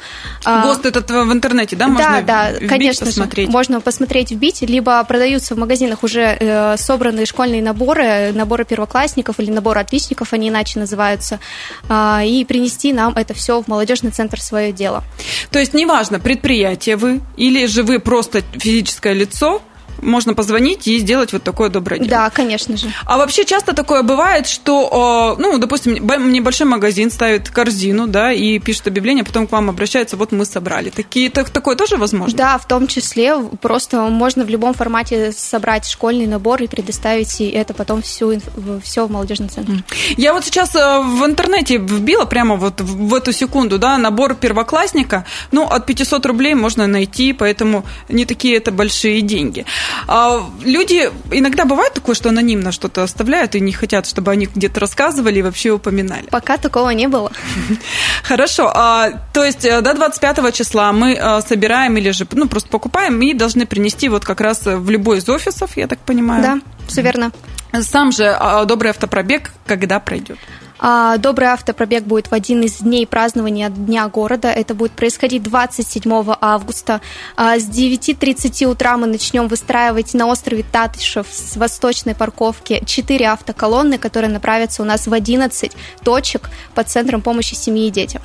А, 0.45 0.63
ГОСТ 0.63 0.87
этот 0.87 1.11
в 1.11 1.33
интернете, 1.33 1.77
да? 1.77 1.89
Можно 1.89 2.23
да, 2.23 2.53
да, 2.53 2.67
конечно 2.69 3.07
посмотреть? 3.07 3.47
же. 3.47 3.53
Можно 3.53 3.81
посмотреть 3.81 4.33
в 4.33 4.37
БИТе, 4.37 4.67
либо 4.67 5.03
продаются 5.05 5.55
в 5.55 5.59
магазинах 5.59 6.03
уже 6.03 6.37
э, 6.39 6.77
собранные 6.77 7.27
школьные 7.27 7.63
наборы, 7.63 8.33
наборы 8.33 8.65
первоклассников 8.65 9.41
или 9.41 9.51
наборы 9.51 9.81
отличников, 9.81 10.33
они 10.33 10.49
иначе 10.49 10.79
называются, 10.79 11.41
э, 11.89 12.27
и 12.27 12.45
принести 12.45 12.93
нам 12.93 13.15
это 13.17 13.35
все 13.35 13.63
в 13.63 13.69
молодежный 13.69 14.11
центр 14.11 14.41
свое 14.41 14.73
дело. 14.73 15.03
То 15.51 15.59
есть 15.59 15.75
неважно, 15.75 16.21
предприятие 16.21 16.97
вы 16.97 17.21
или 17.37 17.67
же 17.67 17.83
вы 17.83 17.99
просто 17.99 18.43
физическое 18.53 19.15
лицо, 19.15 19.63
можно 20.01 20.35
позвонить 20.35 20.87
и 20.87 20.99
сделать 20.99 21.33
вот 21.33 21.43
такое 21.43 21.69
доброе 21.69 21.99
дело. 21.99 22.11
Да, 22.11 22.31
конечно 22.31 22.77
же. 22.77 22.93
А 23.07 23.19
вообще 23.19 23.45
часто 23.45 23.75
такое 23.75 24.03
бывает, 24.03 24.47
что, 24.47 25.37
ну, 25.39 25.59
допустим, 25.59 25.95
небольшой 25.95 26.67
магазин 26.67 27.11
ставит 27.11 27.51
корзину, 27.51 28.07
да, 28.07 28.33
и 28.33 28.59
пишет 28.59 28.87
объявление, 28.87 29.25
потом 29.25 29.47
к 29.47 29.53
вам 29.53 29.71
обращается, 29.71 30.17
вот 30.17 30.33
мы 30.33 30.45
собрали. 30.45 30.91
Такие, 30.91 31.31
так, 31.31 31.51
такое 31.51 31.77
тоже 31.77 31.97
возможно? 31.97 32.37
Да, 32.37 32.59
в 32.59 32.67
том 32.67 32.87
числе 32.87 33.39
просто 33.61 34.03
можно 34.03 34.45
в 34.45 34.49
любом 34.49 34.75
формате 34.75 35.33
собрать 35.33 35.87
школьный 35.87 36.27
набор 36.27 36.63
и 36.63 36.67
предоставить 36.67 37.41
и 37.41 37.49
это 37.49 37.75
потом 37.75 38.03
всю, 38.03 38.41
все 38.83 39.07
в 39.07 39.11
молодежный 39.11 39.49
центр. 39.49 39.73
Я 40.17 40.33
вот 40.33 40.45
сейчас 40.45 40.75
э, 40.75 41.01
в 41.01 41.25
интернете 41.25 41.79
вбила 41.79 42.25
прямо 42.25 42.57
вот 42.57 42.81
в 42.81 43.15
эту 43.15 43.33
секунду, 43.33 43.79
да, 43.79 43.99
набор 43.99 44.35
первоклассника, 44.35 45.25
ну, 45.53 45.65
от 45.65 45.87
500 45.87 46.27
рублей 46.27 46.55
можно 46.55 46.87
найти, 46.87 47.33
поэтому 47.33 47.85
не 48.09 48.25
такие 48.25 48.57
это 48.57 48.73
большие 48.73 49.21
деньги. 49.21 49.65
А, 50.07 50.45
люди 50.63 51.11
иногда 51.31 51.65
бывает 51.65 51.95
такое, 51.95 52.15
что 52.15 52.29
анонимно 52.29 52.73
что-то 52.73 53.03
оставляют 53.03 53.55
и 53.55 53.61
не 53.61 53.73
хотят, 53.73 54.07
чтобы 54.07 54.31
они 54.31 54.47
где-то 54.47 54.81
рассказывали 54.81 55.39
и 55.39 55.43
вообще 55.43 55.71
упоминали. 55.71 56.27
Пока 56.31 56.57
такого 56.57 56.91
не 56.91 57.09
было. 57.09 57.33
Хорошо. 58.23 58.71
А, 58.75 59.11
то 59.33 59.45
есть 59.45 59.65
э, 59.65 59.81
до 59.81 59.95
25 59.95 60.55
числа 60.55 60.93
мы 60.93 61.15
э, 61.15 61.41
собираем 61.47 61.97
или 61.97 62.11
же 62.11 62.27
ну, 62.33 62.49
просто 62.49 62.69
покупаем 62.69 63.21
и 63.23 63.35
должны 63.35 63.67
принести 63.67 64.09
вот 64.09 64.25
как 64.25 64.41
раз 64.41 64.63
в 64.65 64.91
любой 64.91 65.19
из 65.19 65.29
офисов, 65.29 65.77
я 65.77 65.87
так 65.87 65.99
понимаю. 66.01 66.43
Да, 66.43 66.61
все 66.87 67.03
верно. 67.03 67.33
Сам 67.81 68.13
же 68.13 68.27
а, 68.39 68.65
добрый 68.65 68.91
автопробег 68.91 69.51
когда 69.67 69.99
пройдет? 70.01 70.39
А, 70.87 71.17
добрый 71.17 71.49
автопробег 71.49 72.05
будет 72.05 72.27
в 72.27 72.35
один 72.35 72.61
из 72.61 72.81
дней 72.81 73.07
празднования 73.07 73.71
Дня 73.71 74.07
города. 74.07 74.49
Это 74.49 74.75
будет 74.75 74.93
происходить 74.93 75.43
27 75.43 76.35
августа. 76.43 77.01
А, 77.37 77.59
с 77.59 77.67
9.30 77.67 78.67
утра 78.67 78.99
мы 78.99 79.07
начнем 79.07 79.49
выстраивать 79.49 80.13
на 80.13 80.27
острове 80.27 80.63
Татышев 80.71 81.27
с 81.31 81.57
восточной 81.57 82.15
парковки 82.15 82.83
4 82.85 83.29
автоколонны, 83.29 83.97
которые 83.97 84.31
направятся 84.31 84.83
у 84.83 84.85
нас 84.85 85.07
в 85.07 85.15
11 85.15 85.73
точек 86.03 86.51
под 86.75 86.87
центром 86.91 87.23
помощи 87.23 87.55
семье 87.55 87.89
и 87.89 87.91
детям. 87.91 88.21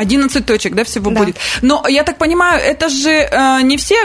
11 0.00 0.46
точек, 0.46 0.74
да, 0.74 0.84
всего 0.84 1.10
да. 1.10 1.20
будет. 1.20 1.36
Но 1.60 1.84
я 1.86 2.04
так 2.04 2.16
понимаю, 2.16 2.58
это 2.60 2.88
же 2.88 3.10
э, 3.10 3.60
не 3.62 3.76
все 3.76 3.96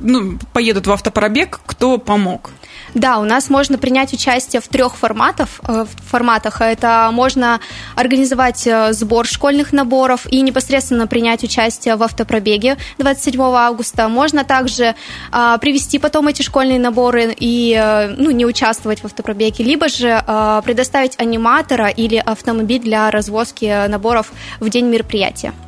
ну, 0.00 0.38
поедут 0.52 0.86
в 0.88 0.92
автопробег, 0.92 1.60
кто 1.66 1.98
помог. 1.98 2.50
Да, 2.96 3.18
у 3.18 3.24
нас 3.24 3.50
можно 3.50 3.76
принять 3.76 4.14
участие 4.14 4.62
в 4.62 4.68
трех 4.68 4.96
форматах. 4.96 5.48
Э, 5.68 5.84
форматах. 6.06 6.62
Это 6.62 7.10
можно 7.12 7.60
организовать 7.94 8.66
э, 8.66 8.94
сбор 8.94 9.26
школьных 9.26 9.74
наборов 9.74 10.26
и 10.30 10.40
непосредственно 10.40 11.06
принять 11.06 11.44
участие 11.44 11.96
в 11.96 12.02
автопробеге 12.02 12.78
27 12.96 13.38
августа. 13.42 14.08
Можно 14.08 14.44
также 14.44 14.94
а, 15.30 15.58
привести 15.58 15.98
потом 15.98 16.28
эти 16.28 16.40
школьные 16.40 16.78
наборы 16.78 17.34
и 17.38 17.78
э, 17.78 18.14
ну, 18.16 18.30
не 18.30 18.46
участвовать 18.46 19.00
в 19.00 19.04
автопробеге, 19.04 19.62
либо 19.62 19.88
же 19.88 20.22
а, 20.26 20.62
предоставить 20.62 21.20
аниматора 21.20 21.88
или 21.88 22.16
автомобиль 22.16 22.80
для 22.80 23.10
развозки 23.10 23.88
наборов 23.88 24.32
в 24.58 24.70
день 24.70 24.86
мероприятия 24.86 25.35
мероприятия. 25.36 25.65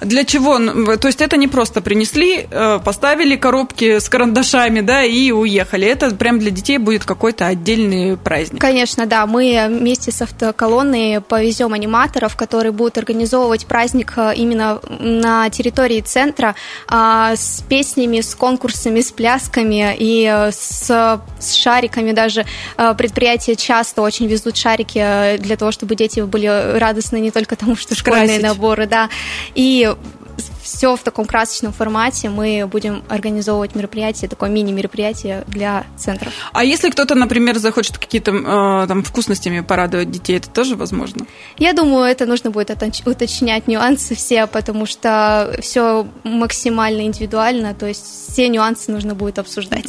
Для 0.00 0.24
чего? 0.24 0.58
То 0.96 1.08
есть 1.08 1.20
это 1.20 1.36
не 1.36 1.48
просто 1.48 1.80
принесли, 1.80 2.46
э, 2.50 2.78
поставили 2.84 3.36
коробки 3.36 3.98
с 3.98 4.08
карандашами, 4.08 4.80
да, 4.80 5.04
и 5.04 5.30
уехали. 5.30 5.86
Это 5.86 6.10
прям 6.10 6.38
для 6.38 6.50
детей 6.50 6.78
будет 6.78 7.04
какой-то 7.04 7.46
отдельный 7.46 8.16
праздник. 8.16 8.60
Конечно, 8.60 9.06
да. 9.06 9.26
Мы 9.26 9.66
вместе 9.68 10.12
с 10.12 10.22
автоколонной 10.22 11.20
повезем 11.20 11.72
аниматоров, 11.72 12.36
которые 12.36 12.72
будут 12.72 12.98
организовывать 12.98 13.66
праздник 13.66 14.14
э, 14.16 14.34
именно 14.36 14.80
на 14.98 15.50
территории 15.50 16.00
центра 16.00 16.54
а, 16.86 17.34
с 17.36 17.62
песнями, 17.68 18.20
с 18.20 18.34
конкурсами, 18.34 19.00
с 19.00 19.12
плясками 19.12 19.94
и 19.98 20.24
э, 20.30 20.50
с, 20.52 21.20
с 21.38 21.54
шариками. 21.54 22.12
Даже 22.12 22.44
предприятия 22.96 23.56
часто 23.56 24.02
очень 24.02 24.26
везут 24.26 24.56
шарики 24.56 25.36
для 25.38 25.56
того, 25.56 25.72
чтобы 25.72 25.94
дети 25.94 26.20
были 26.20 26.78
радостны 26.78 27.18
не 27.18 27.30
только 27.30 27.56
тому, 27.56 27.76
что 27.76 27.94
школьные 27.94 28.26
Красить. 28.26 28.42
наборы, 28.42 28.86
да, 28.86 29.08
и 29.54 29.94
все 30.68 30.96
в 30.96 31.02
таком 31.02 31.24
красочном 31.24 31.72
формате. 31.72 32.28
Мы 32.28 32.66
будем 32.70 33.02
организовывать 33.08 33.74
мероприятие, 33.74 34.28
такое 34.28 34.50
мини-мероприятие 34.50 35.44
для 35.46 35.84
центров. 35.96 36.32
А 36.52 36.62
если 36.62 36.90
кто-то, 36.90 37.14
например, 37.14 37.58
захочет 37.58 37.98
какие-то 37.98 38.32
э, 38.32 38.86
там 38.86 39.02
вкусностями 39.02 39.60
порадовать 39.60 40.10
детей, 40.10 40.36
это 40.36 40.50
тоже 40.50 40.76
возможно? 40.76 41.26
Я 41.56 41.72
думаю, 41.72 42.04
это 42.04 42.26
нужно 42.26 42.50
будет 42.50 42.70
уточнять 42.70 43.66
нюансы 43.66 44.14
все, 44.14 44.46
потому 44.46 44.86
что 44.86 45.56
все 45.60 46.06
максимально 46.22 47.02
индивидуально, 47.02 47.74
то 47.74 47.86
есть 47.86 48.04
все 48.30 48.48
нюансы 48.48 48.92
нужно 48.92 49.14
будет 49.14 49.38
обсуждать. 49.38 49.86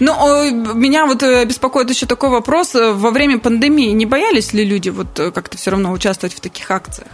Ну, 0.00 0.74
меня 0.74 1.06
вот 1.06 1.22
э, 1.22 1.44
беспокоит 1.44 1.88
еще 1.88 2.06
такой 2.06 2.30
вопрос. 2.30 2.74
Во 2.74 3.10
время 3.10 3.38
пандемии 3.38 3.90
не 3.90 4.06
боялись 4.06 4.52
ли 4.52 4.64
люди 4.64 4.90
вот 4.90 5.18
э, 5.18 5.30
как-то 5.30 5.56
все 5.56 5.70
равно 5.70 5.92
участвовать 5.92 6.34
в 6.34 6.40
таких 6.40 6.70
акциях? 6.70 7.08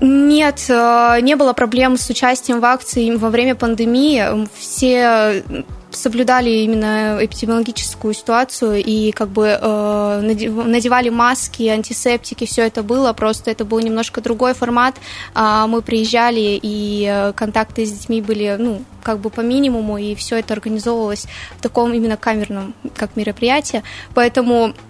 Нет, 0.00 0.64
э, 0.68 1.18
не 1.20 1.36
было 1.36 1.52
проблем 1.52 1.98
с 1.98 2.08
участием 2.08 2.60
в 2.60 2.64
акции 2.64 3.14
во 3.16 3.28
время 3.28 3.54
пандемии. 3.54 4.48
Все 4.58 5.44
соблюдали 5.90 6.50
именно 6.50 7.18
эпидемиологическую 7.20 8.14
ситуацию 8.14 8.82
и 8.82 9.12
как 9.12 9.28
бы 9.28 9.58
э, 9.60 10.20
надевали 10.22 11.08
маски, 11.08 11.64
антисептики, 11.64 12.46
все 12.46 12.62
это 12.66 12.82
было, 12.82 13.12
просто 13.12 13.50
это 13.50 13.64
был 13.64 13.80
немножко 13.80 14.20
другой 14.20 14.54
формат. 14.54 14.94
А 15.34 15.66
мы 15.66 15.82
приезжали, 15.82 16.58
и 16.62 17.06
э, 17.10 17.32
контакты 17.34 17.84
с 17.84 17.92
детьми 17.92 18.22
были, 18.22 18.56
ну, 18.58 18.82
как 19.02 19.18
бы 19.18 19.30
по 19.30 19.40
минимуму, 19.40 19.98
и 19.98 20.14
все 20.14 20.38
это 20.38 20.54
организовывалось 20.54 21.26
в 21.58 21.62
таком 21.62 21.92
именно 21.92 22.16
камерном 22.16 22.74
как 22.96 23.16
мероприятие. 23.16 23.82
Поэтому 24.14 24.72
Э, 24.72 24.89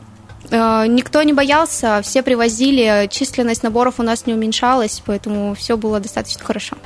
никто 0.50 1.22
не 1.22 1.32
боялся, 1.32 2.00
все 2.02 2.22
привозили, 2.22 3.08
численность 3.10 3.62
наборов 3.62 3.98
у 3.98 4.02
нас 4.02 4.26
не 4.26 4.34
уменьшалась, 4.34 5.02
поэтому 5.04 5.54
все 5.54 5.76
было 5.76 6.00
достаточно 6.00 6.44
хорошо. 6.44 6.76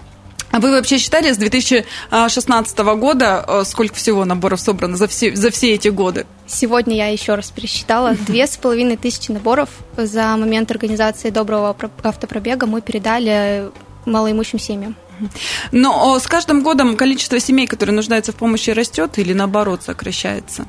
А 0.55 0.61
вы 0.61 0.71
вообще 0.71 0.99
считали 0.99 1.33
с 1.33 1.37
2016 1.37 2.79
года, 2.97 3.45
э, 3.45 3.63
сколько 3.65 3.97
всего 3.97 4.25
наборов 4.25 4.61
собрано 4.61 4.97
за 4.97 5.09
все, 5.09 5.35
за 5.35 5.51
все 5.51 5.75
эти 5.75 5.89
годы? 5.89 6.27
Сегодня 6.47 6.95
я 6.95 7.09
еще 7.09 7.35
раз 7.35 7.51
пересчитала. 7.51 8.15
Две 8.29 8.47
с 8.47 8.57
половиной 8.57 8.97
тысячи 8.97 9.33
наборов 9.33 9.69
за 9.97 10.37
момент 10.37 10.71
организации 10.71 11.31
доброго 11.31 11.77
автопробега 12.05 12.67
мы 12.67 12.83
передали 12.83 13.73
малоимущим 14.07 14.61
семьям. 14.61 14.95
Но 15.73 16.21
с 16.21 16.27
каждым 16.29 16.63
годом 16.63 16.97
количество 16.97 17.41
семей, 17.41 17.67
которые 17.67 17.97
нуждаются 17.97 18.31
в 18.31 18.37
помощи, 18.37 18.71
растет 18.71 19.19
или 19.19 19.33
наоборот 19.33 19.83
сокращается? 19.83 20.67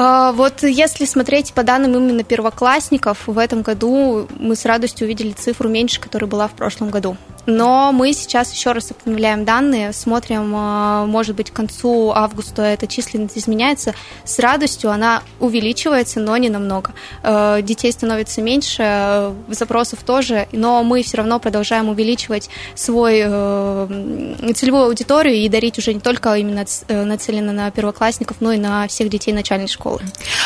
А, 0.00 0.30
вот 0.30 0.62
если 0.62 1.04
смотреть 1.04 1.52
по 1.52 1.64
данным 1.64 1.96
именно 1.96 2.22
первоклассников, 2.22 3.26
в 3.26 3.36
этом 3.36 3.62
году 3.62 4.28
мы 4.38 4.54
с 4.54 4.64
радостью 4.64 5.06
увидели 5.08 5.32
цифру 5.32 5.68
меньше, 5.68 6.00
которая 6.00 6.30
была 6.30 6.46
в 6.46 6.52
прошлом 6.52 6.90
году. 6.90 7.16
Но 7.48 7.92
мы 7.92 8.12
сейчас 8.12 8.52
еще 8.52 8.72
раз 8.72 8.90
обновляем 8.90 9.46
данные, 9.46 9.94
смотрим, 9.94 10.52
а, 10.54 11.06
может 11.06 11.34
быть, 11.34 11.50
к 11.50 11.54
концу 11.54 12.12
августа 12.14 12.60
эта 12.60 12.86
численность 12.86 13.38
изменяется. 13.38 13.94
С 14.24 14.38
радостью 14.38 14.90
она 14.90 15.22
увеличивается, 15.40 16.20
но 16.20 16.36
не 16.36 16.50
намного. 16.50 16.92
А, 17.22 17.62
детей 17.62 17.90
становится 17.90 18.42
меньше, 18.42 19.32
запросов 19.48 20.00
тоже, 20.02 20.46
но 20.52 20.84
мы 20.84 21.02
все 21.02 21.16
равно 21.16 21.40
продолжаем 21.40 21.88
увеличивать 21.88 22.50
свой 22.74 23.22
э, 23.24 24.52
целевую 24.54 24.84
аудиторию 24.84 25.36
и 25.36 25.48
дарить 25.48 25.78
уже 25.78 25.94
не 25.94 26.00
только 26.00 26.34
именно 26.34 26.66
э, 26.88 27.04
нацеленно 27.04 27.52
на 27.52 27.70
первоклассников, 27.70 28.36
но 28.40 28.52
и 28.52 28.58
на 28.58 28.86
всех 28.88 29.08
детей 29.08 29.32
начальной 29.32 29.68
школы. 29.68 30.02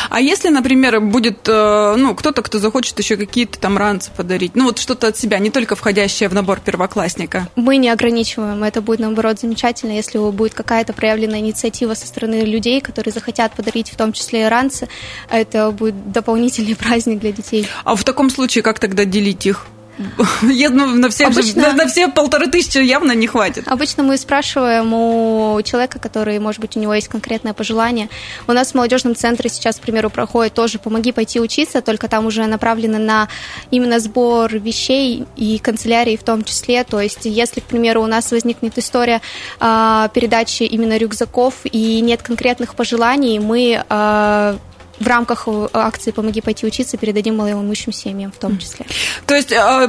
А 0.09 0.21
если, 0.21 0.51
например, 0.51 1.01
будет 1.01 1.49
э, 1.49 1.97
ну, 1.97 2.15
кто-то, 2.15 2.43
кто 2.43 2.61
захочет 2.61 2.97
еще 3.01 3.17
какие-то 3.17 3.59
там 3.59 3.77
ранцы 3.77 4.13
подарить, 4.17 4.55
ну 4.55 4.67
вот 4.67 4.79
что-то 4.79 5.09
от 5.09 5.19
себя, 5.19 5.41
не 5.41 5.51
только 5.51 5.75
входящее 5.75 6.29
в 6.29 6.35
набор 6.35 6.61
первоклассника, 6.61 6.92
первоклассника? 6.93 7.49
Мы 7.57 7.77
не 7.79 7.89
ограничиваем. 7.89 8.63
Это 8.65 8.81
будет, 8.81 9.01
наоборот, 9.01 9.41
замечательно, 9.41 9.93
если 9.93 10.19
будет 10.19 10.55
какая-то 10.55 10.93
проявленная 10.93 11.41
инициатива 11.41 11.95
со 11.95 12.07
стороны 12.07 12.45
людей, 12.45 12.81
которые 12.81 13.13
захотят 13.13 13.53
подарить 13.55 13.91
в 13.91 13.97
том 13.97 14.13
числе 14.13 14.43
и 14.43 14.49
ранцы. 14.49 14.89
Это 15.31 15.71
будет 15.71 16.13
дополнительный 16.13 16.77
праздник 16.83 17.21
для 17.21 17.33
детей. 17.33 17.67
А 17.85 17.95
в 17.95 18.05
таком 18.05 18.31
случае 18.31 18.63
как 18.63 18.79
тогда 18.79 19.05
делить 19.05 19.47
их? 19.47 19.67
Ну, 20.43 20.95
на, 20.95 21.09
все, 21.11 21.27
Обычно... 21.27 21.63
на, 21.63 21.73
на 21.73 21.87
все 21.87 22.09
полторы 22.09 22.47
тысячи 22.47 22.79
явно 22.79 23.13
не 23.13 23.27
хватит. 23.27 23.65
Обычно 23.67 24.03
мы 24.03 24.17
спрашиваем 24.17 24.93
у 24.93 25.61
человека, 25.63 25.99
который, 25.99 26.39
может 26.39 26.61
быть, 26.61 26.77
у 26.77 26.81
него 26.81 26.95
есть 26.95 27.09
конкретное 27.09 27.53
пожелание. 27.53 28.09
У 28.47 28.53
нас 28.53 28.73
в 28.73 28.75
молодежном 28.75 29.15
центре 29.15 29.51
сейчас, 29.51 29.77
к 29.77 29.81
примеру, 29.81 30.11
проходит 30.11 30.55
тоже 30.55 30.79
«Помоги 30.79 31.13
пойти 31.13 31.41
учиться», 31.41 31.83
только 31.83 32.09
там 32.09 32.27
уже 32.27 32.47
направлено 32.47 32.99
на 32.99 33.29
именно 33.71 34.01
сбор 34.01 34.55
вещей 34.57 35.27
и 35.37 35.59
канцелярии 35.59 36.17
в 36.17 36.23
том 36.23 36.45
числе. 36.45 36.85
То 36.85 37.01
есть, 37.01 37.25
если, 37.25 37.61
к 37.61 37.65
примеру, 37.65 38.03
у 38.03 38.07
нас 38.07 38.31
возникнет 38.31 38.79
история 38.79 39.21
э, 39.61 40.09
передачи 40.15 40.63
именно 40.65 40.97
рюкзаков 40.97 41.55
и 41.65 42.01
нет 42.01 42.23
конкретных 42.23 42.75
пожеланий, 42.75 43.39
мы 43.39 43.85
э, 43.89 44.57
в 44.99 45.07
рамках 45.07 45.45
э, 45.47 45.69
акции 45.73 46.11
«Помоги 46.11 46.41
пойти 46.41 46.67
учиться» 46.67 46.97
передадим 46.97 47.37
малоимущим 47.37 47.93
семьям 47.93 48.33
в 48.33 48.37
том 48.37 48.59
числе. 48.59 48.87
То 49.27 49.35
есть 49.35 49.53
э, 49.53 49.89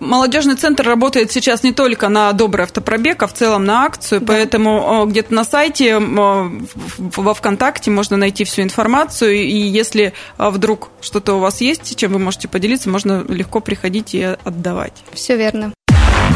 молодежный 0.00 0.56
центр 0.56 0.86
работает 0.86 1.32
сейчас 1.32 1.62
не 1.62 1.72
только 1.72 2.08
на 2.08 2.32
добрый 2.32 2.64
автопробег, 2.64 3.22
а 3.22 3.26
в 3.26 3.32
целом 3.32 3.64
на 3.64 3.84
акцию, 3.84 4.20
да. 4.20 4.26
поэтому 4.28 5.04
э, 5.06 5.10
где-то 5.10 5.34
на 5.34 5.44
сайте 5.44 5.98
во 5.98 7.34
ВКонтакте 7.34 7.90
можно 7.90 8.16
найти 8.16 8.44
всю 8.44 8.62
информацию, 8.62 9.34
и 9.34 9.56
если 9.56 10.12
вдруг 10.38 10.90
что-то 11.00 11.34
у 11.34 11.40
вас 11.40 11.60
есть, 11.60 11.96
чем 11.96 12.12
вы 12.12 12.18
можете 12.18 12.48
поделиться, 12.48 12.88
можно 12.88 13.24
легко 13.28 13.60
приходить 13.60 14.14
и 14.14 14.22
отдавать. 14.22 14.92
Все 15.12 15.36
верно. 15.36 15.72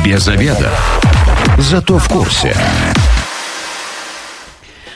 Без 0.05 0.29
обеда. 0.29 0.71
Зато 1.59 1.99
в 1.99 2.09
курсе. 2.09 2.57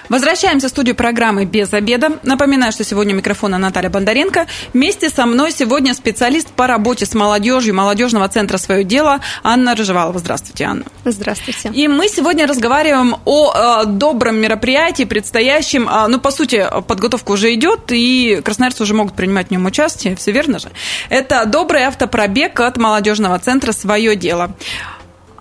Возвращаемся 0.09 0.67
в 0.69 0.71
студию 0.71 0.95
программы 0.95 1.47
«Без 1.47 1.73
обеда». 1.73 2.19
Напоминаю, 2.23 2.73
что 2.73 2.85
сегодня 2.85 3.15
у 3.15 3.17
микрофона 3.17 3.57
Наталья 3.57 3.89
Бондаренко. 3.89 4.47
Вместе 4.75 5.09
со 5.09 5.25
мной 5.25 5.51
сегодня 5.51 5.95
специалист 5.95 6.49
по 6.49 6.67
работе 6.67 7.07
с 7.07 7.15
молодежью 7.15 7.75
молодежного 7.75 8.29
центра 8.29 8.59
«Свое 8.59 8.85
дело» 8.85 9.21
Анна 9.43 9.75
Рыжевалова. 9.75 10.19
Здравствуйте, 10.19 10.65
Анна. 10.65 10.85
Здравствуйте. 11.07 11.71
И 11.73 11.89
мы 11.89 12.09
сегодня 12.09 12.47
разговариваем 12.47 13.17
о 13.25 13.83
э, 13.83 13.87
добром 13.87 14.37
мероприятии, 14.37 15.05
предстоящем. 15.05 15.89
Э, 15.89 16.07
ну, 16.09 16.21
по 16.21 16.31
сути, 16.31 16.67
подготовка 16.87 17.33
уже 17.33 17.55
идет, 17.55 17.91
и 17.91 18.43
красноярцы 18.45 18.83
уже 18.83 18.93
могут 18.93 19.15
принимать 19.15 19.49
в 19.49 19.51
нем 19.53 19.65
участие. 19.65 20.17
Все 20.17 20.33
верно 20.33 20.59
же? 20.59 20.71
Это 21.09 21.47
добрый 21.47 21.85
автопробег 21.85 22.61
от 22.61 22.77
молодежного 22.77 23.39
центра 23.39 23.73
«Свое 23.73 24.17
дело». 24.17 24.55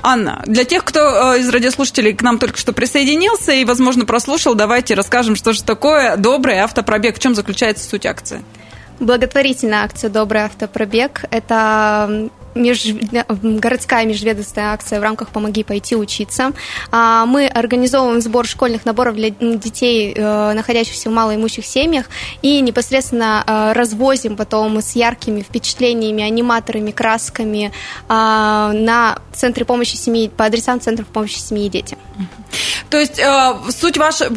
Анна, 0.04 0.44
для 0.46 0.66
тех, 0.66 0.84
кто 0.84 1.34
э, 1.36 1.40
из 1.40 1.50
радиослушателей 1.50 2.14
к 2.14 2.22
нам 2.22 2.38
только 2.38 2.58
что 2.58 2.74
присоединился 2.74 3.54
и, 3.54 3.64
возможно, 3.64 4.06
прослушал, 4.06 4.54
давайте 4.54 4.96
расскажем, 4.96 5.36
что 5.36 5.54
же 5.54 5.64
такое 5.64 6.18
добрый 6.18 6.60
автопробег, 6.60 7.16
в 7.16 7.20
чем 7.20 7.34
заключается 7.36 7.88
суть 7.90 8.06
акции. 8.06 8.44
Благотворительная 9.00 9.84
акция 9.84 10.10
«Добрый 10.10 10.42
автопробег»– 10.44 11.24
это 11.32 12.30
меж... 12.56 12.86
городская 13.42 14.06
межведомственная 14.06 14.74
акция 14.74 15.00
в 15.00 15.04
рамках 15.04 15.30
«Помоги 15.30 15.64
пойти 15.64 15.96
учиться». 15.96 16.52
А, 16.92 17.26
мы 17.26 17.48
организовываем 17.48 18.22
сбор 18.22 18.46
школьных 18.46 18.86
наборов 18.86 19.16
для 19.16 19.30
детей, 19.30 20.14
э, 20.16 20.54
находящихся 20.54 21.10
в 21.10 21.14
малоимущих 21.14 21.66
семьях, 21.66 22.08
и 22.42 22.62
непосредственно 22.62 23.44
э, 23.46 23.74
развозим 23.74 24.36
потом 24.36 24.78
с 24.82 24.96
яркими 24.96 25.42
впечатлениями, 25.42 26.24
аниматорами, 26.24 26.92
красками 26.92 27.72
а, 28.08 28.72
на 28.74 29.18
центры 29.34 29.66
помощи 29.66 29.96
семьи, 29.96 30.30
по 30.30 30.46
адресам 30.46 30.80
центров 30.80 31.08
помощи 31.08 31.40
семьи 31.40 31.66
и 31.66 31.70
детям. 31.70 32.00
То 32.90 33.00
есть 33.00 33.20
э, 33.20 33.54
суть 33.70 33.98
ваша, 33.98 34.32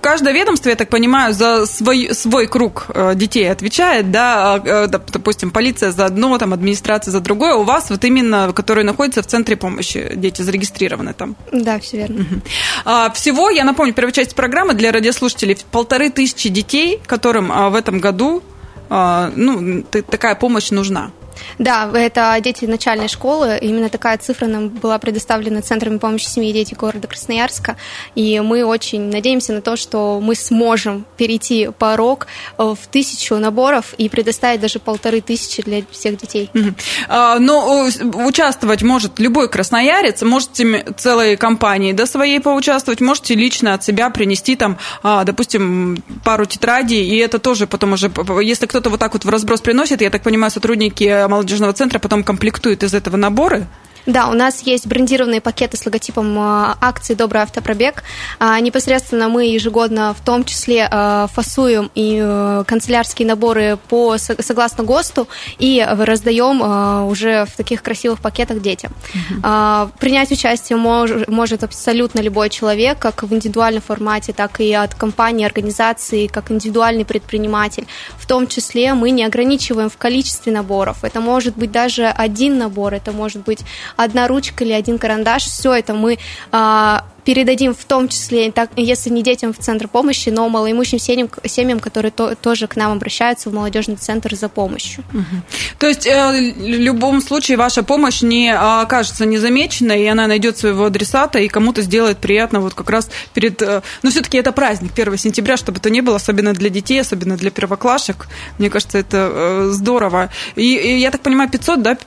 каждое 0.00 0.34
ведомство, 0.34 0.70
я 0.70 0.76
так 0.76 0.88
понимаю, 0.88 1.32
за 1.32 1.66
свой, 1.66 2.12
свой 2.14 2.46
круг 2.46 2.86
детей 3.14 3.50
отвечает, 3.50 4.10
да, 4.10 4.58
допустим, 4.88 5.50
полиция 5.50 5.92
за 5.92 6.06
одно, 6.06 6.36
там, 6.38 6.52
администрация 6.52 7.12
за 7.12 7.20
другое, 7.20 7.54
у 7.60 7.64
вас 7.64 7.90
вот 7.90 8.04
именно, 8.04 8.52
который 8.54 8.84
находится 8.84 9.22
в 9.22 9.26
центре 9.26 9.56
помощи, 9.56 10.12
дети 10.16 10.42
зарегистрированы 10.42 11.12
там. 11.14 11.36
Да, 11.52 11.78
все 11.78 11.98
верно. 11.98 12.20
Угу. 12.20 13.14
Всего, 13.14 13.50
я 13.50 13.64
напомню, 13.64 13.92
первая 13.92 14.12
часть 14.12 14.34
программы 14.34 14.74
для 14.74 14.92
радиослушателей, 14.92 15.56
полторы 15.70 16.10
тысячи 16.10 16.48
детей, 16.48 17.00
которым 17.06 17.50
а, 17.52 17.70
в 17.70 17.74
этом 17.74 18.00
году 18.00 18.42
а, 18.88 19.32
ну, 19.36 19.82
такая 19.82 20.34
помощь 20.34 20.70
нужна. 20.70 21.12
Да, 21.58 21.90
это 21.94 22.36
дети 22.40 22.64
начальной 22.64 23.08
школы. 23.08 23.58
Именно 23.60 23.88
такая 23.88 24.18
цифра 24.18 24.46
нам 24.46 24.68
была 24.68 24.98
предоставлена 24.98 25.62
Центрами 25.62 25.98
помощи 25.98 26.26
семье 26.26 26.50
и 26.50 26.54
дети 26.54 26.74
города 26.74 27.06
Красноярска. 27.06 27.76
И 28.14 28.40
мы 28.40 28.64
очень 28.64 29.10
надеемся 29.10 29.52
на 29.52 29.60
то, 29.60 29.76
что 29.76 30.20
мы 30.20 30.34
сможем 30.34 31.04
перейти 31.16 31.70
порог 31.78 32.26
в 32.56 32.78
тысячу 32.90 33.36
наборов 33.36 33.94
и 33.98 34.08
предоставить 34.08 34.60
даже 34.60 34.78
полторы 34.78 35.20
тысячи 35.20 35.62
для 35.62 35.82
всех 35.90 36.16
детей. 36.16 36.50
Угу. 36.54 36.74
А, 37.08 37.38
но 37.38 37.88
участвовать 38.26 38.82
может 38.82 39.18
любой 39.18 39.48
красноярец, 39.48 40.22
можете 40.22 40.84
целой 40.96 41.36
компании 41.36 41.92
до 41.92 42.06
своей 42.06 42.40
поучаствовать, 42.40 43.00
можете 43.00 43.34
лично 43.34 43.74
от 43.74 43.84
себя 43.84 44.10
принести 44.10 44.56
там, 44.56 44.78
а, 45.02 45.24
допустим, 45.24 46.02
пару 46.24 46.46
тетрадей, 46.46 47.04
и 47.04 47.16
это 47.16 47.38
тоже 47.38 47.66
потом 47.66 47.92
уже, 47.92 48.10
если 48.42 48.66
кто-то 48.66 48.90
вот 48.90 49.00
так 49.00 49.12
вот 49.12 49.24
в 49.24 49.28
разброс 49.28 49.60
приносит, 49.60 50.02
я 50.02 50.10
так 50.10 50.22
понимаю, 50.22 50.50
сотрудники 50.50 51.04
молодежного 51.30 51.72
центра 51.72 51.98
потом 51.98 52.22
комплектуют 52.24 52.82
из 52.82 52.92
этого 52.92 53.16
наборы? 53.16 53.66
Да, 54.06 54.28
у 54.28 54.34
нас 54.34 54.62
есть 54.62 54.86
брендированные 54.86 55.40
пакеты 55.40 55.76
с 55.76 55.84
логотипом 55.84 56.38
э, 56.38 56.74
акции 56.80 57.14
«Добрый 57.14 57.42
автопробег». 57.42 58.02
А, 58.38 58.58
непосредственно 58.60 59.28
мы 59.28 59.46
ежегодно 59.46 60.14
в 60.14 60.24
том 60.24 60.44
числе 60.44 60.88
э, 60.90 61.26
фасуем 61.32 61.90
и 61.94 62.20
э, 62.22 62.64
канцелярские 62.66 63.28
наборы 63.28 63.78
по, 63.88 64.16
согласно 64.18 64.84
ГОСТу 64.84 65.28
и 65.58 65.86
раздаем 65.88 67.06
уже 67.06 67.46
в 67.46 67.56
таких 67.56 67.82
красивых 67.82 68.20
пакетах 68.20 68.60
детям. 68.60 68.92
Угу. 69.14 69.90
Принять 69.98 70.30
участие 70.30 70.76
мож, 70.76 71.10
может 71.28 71.64
абсолютно 71.64 72.20
любой 72.20 72.50
человек, 72.50 72.98
как 72.98 73.22
в 73.22 73.34
индивидуальном 73.34 73.82
формате, 73.82 74.32
так 74.32 74.60
и 74.60 74.72
от 74.72 74.94
компании, 74.94 75.46
организации, 75.46 76.26
как 76.26 76.50
индивидуальный 76.50 77.04
предприниматель. 77.04 77.86
В 78.16 78.26
том 78.26 78.46
числе 78.46 78.94
мы 78.94 79.10
не 79.10 79.24
ограничиваем 79.24 79.90
в 79.90 79.96
количестве 79.96 80.52
наборов. 80.52 81.04
Это 81.04 81.20
может 81.20 81.56
быть 81.56 81.72
даже 81.72 82.06
один 82.06 82.58
набор, 82.58 82.94
это 82.94 83.12
может 83.12 83.42
быть 83.42 83.60
одна 83.96 84.28
ручка 84.28 84.64
или 84.64 84.72
один 84.72 84.98
карандаш, 84.98 85.44
все 85.44 85.74
это 85.74 85.94
мы 85.94 86.18
а, 86.52 87.04
передадим 87.24 87.74
в 87.74 87.84
том 87.84 88.08
числе, 88.08 88.50
так, 88.50 88.70
если 88.76 89.10
не 89.10 89.22
детям 89.22 89.52
в 89.52 89.58
центр 89.58 89.88
помощи, 89.88 90.30
но 90.30 90.48
малоимущим 90.48 90.98
семьям, 90.98 91.28
семьям 91.44 91.80
которые 91.80 92.12
то, 92.12 92.34
тоже 92.34 92.66
к 92.66 92.76
нам 92.76 92.92
обращаются 92.92 93.50
в 93.50 93.54
молодежный 93.54 93.96
центр 93.96 94.34
за 94.34 94.48
помощью. 94.48 95.04
Угу. 95.12 95.42
То 95.78 95.86
есть 95.86 96.06
э, 96.06 96.52
в 96.52 96.60
любом 96.60 97.20
случае 97.20 97.56
ваша 97.56 97.82
помощь 97.82 98.22
не 98.22 98.54
окажется 98.54 99.26
незамеченной, 99.26 100.02
и 100.02 100.06
она 100.06 100.26
найдет 100.26 100.58
своего 100.58 100.86
адресата, 100.86 101.38
и 101.38 101.48
кому-то 101.48 101.82
сделает 101.82 102.18
приятно 102.18 102.60
вот 102.60 102.74
как 102.74 102.90
раз 102.90 103.10
перед... 103.34 103.60
Э, 103.62 103.82
но 104.02 104.10
все-таки 104.10 104.38
это 104.38 104.52
праздник, 104.52 104.92
1 104.96 105.16
сентября, 105.18 105.56
чтобы 105.56 105.78
это 105.78 105.90
не 105.90 106.00
было, 106.00 106.16
особенно 106.16 106.52
для 106.52 106.70
детей, 106.70 107.00
особенно 107.00 107.36
для 107.36 107.50
первоклашек. 107.50 108.28
Мне 108.58 108.70
кажется, 108.70 108.98
это 108.98 109.30
э, 109.32 109.68
здорово. 109.72 110.30
И, 110.56 110.74
и 110.74 110.98
я 110.98 111.10
так 111.10 111.20
понимаю, 111.20 111.50
500, 111.50 111.82
да, 111.82 111.98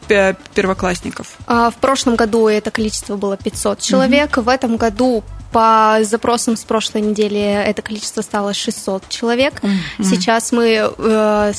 первоклассников? 0.53 1.27
А, 1.47 1.69
в 1.69 1.75
прошлом 1.75 2.15
году 2.15 2.47
это 2.47 2.71
количество 2.71 3.15
было 3.15 3.37
500 3.37 3.79
человек, 3.79 4.37
угу. 4.37 4.45
в 4.45 4.49
этом 4.49 4.77
году 4.77 5.02
году 5.03 5.23
по 5.51 5.99
запросам 6.01 6.55
с 6.55 6.63
прошлой 6.63 7.01
недели 7.01 7.39
это 7.39 7.81
количество 7.81 8.21
стало 8.21 8.53
600 8.53 9.07
человек. 9.09 9.61
Mm-hmm. 9.61 10.03
Сейчас 10.03 10.51
мы 10.51 10.91
э, 10.97 11.53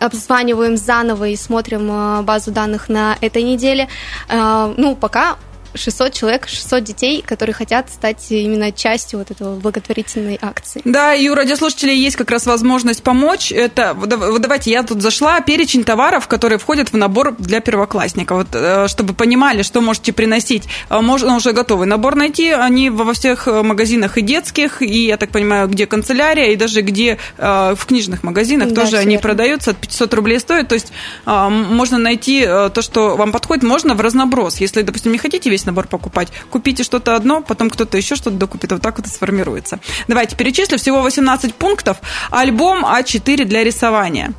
обзваниваем 0.00 0.76
заново 0.76 1.28
и 1.28 1.36
смотрим 1.36 1.88
э, 1.90 2.22
базу 2.22 2.50
данных 2.50 2.88
на 2.88 3.16
этой 3.20 3.44
неделе. 3.44 3.88
Э, 4.28 4.74
ну, 4.76 4.96
пока 4.96 5.36
600 5.76 6.12
человек, 6.12 6.48
600 6.48 6.84
детей, 6.84 7.22
которые 7.26 7.54
хотят 7.54 7.90
стать 7.90 8.26
именно 8.30 8.72
частью 8.72 9.18
вот 9.18 9.30
этого 9.30 9.56
благотворительной 9.56 10.38
акции. 10.40 10.80
Да, 10.84 11.14
и 11.14 11.28
у 11.28 11.34
радиослушателей 11.34 11.96
есть 11.96 12.16
как 12.16 12.30
раз 12.30 12.46
возможность 12.46 13.02
помочь. 13.02 13.52
Это, 13.52 13.94
вот 13.94 14.08
давайте, 14.40 14.70
я 14.70 14.82
тут 14.82 15.02
зашла, 15.02 15.40
перечень 15.40 15.84
товаров, 15.84 16.28
которые 16.28 16.58
входят 16.58 16.92
в 16.92 16.96
набор 16.96 17.34
для 17.38 17.60
первоклассника. 17.60 18.34
Вот, 18.34 18.48
э, 18.52 18.88
чтобы 18.88 19.14
понимали, 19.14 19.62
что 19.62 19.80
можете 19.80 20.12
приносить. 20.12 20.64
Э, 20.90 21.00
можно 21.00 21.36
уже 21.36 21.52
готовый 21.52 21.86
набор 21.86 22.14
найти. 22.14 22.50
Они 22.50 22.90
во 22.90 23.12
всех 23.12 23.48
э, 23.48 23.62
магазинах 23.62 24.18
и 24.18 24.22
детских, 24.22 24.82
и, 24.82 25.06
я 25.06 25.16
так 25.16 25.30
понимаю, 25.30 25.68
где 25.68 25.86
канцелярия, 25.86 26.52
и 26.52 26.56
даже 26.56 26.80
где 26.80 27.18
в 27.36 27.78
книжных 27.86 28.22
магазинах 28.22 28.70
да, 28.70 28.82
тоже 28.82 28.96
они 28.96 29.12
верно. 29.12 29.22
продаются, 29.22 29.70
от 29.70 29.78
500 29.78 30.14
рублей 30.14 30.40
стоят. 30.40 30.68
То 30.68 30.74
есть 30.74 30.92
можно 31.24 31.98
найти 31.98 32.42
то, 32.44 32.82
что 32.82 33.16
вам 33.16 33.32
подходит. 33.32 33.62
Можно 33.62 33.94
в 33.94 34.00
разноброс. 34.00 34.58
Если, 34.58 34.82
допустим, 34.82 35.12
не 35.12 35.18
хотите 35.18 35.50
весь 35.50 35.65
набор 35.66 35.86
покупать. 35.88 36.28
Купите 36.50 36.82
что-то 36.82 37.14
одно, 37.14 37.42
потом 37.42 37.70
кто-то 37.70 37.96
еще 37.96 38.16
что-то 38.16 38.36
докупит. 38.36 38.72
Вот 38.72 38.82
так 38.82 38.96
вот 38.98 39.06
и 39.06 39.10
сформируется. 39.10 39.78
Давайте 40.08 40.36
перечислю. 40.36 40.78
Всего 40.78 41.02
18 41.02 41.54
пунктов. 41.54 41.98
Альбом 42.30 42.84
А4 42.84 43.44
для 43.44 43.64
рисования. 43.64 44.32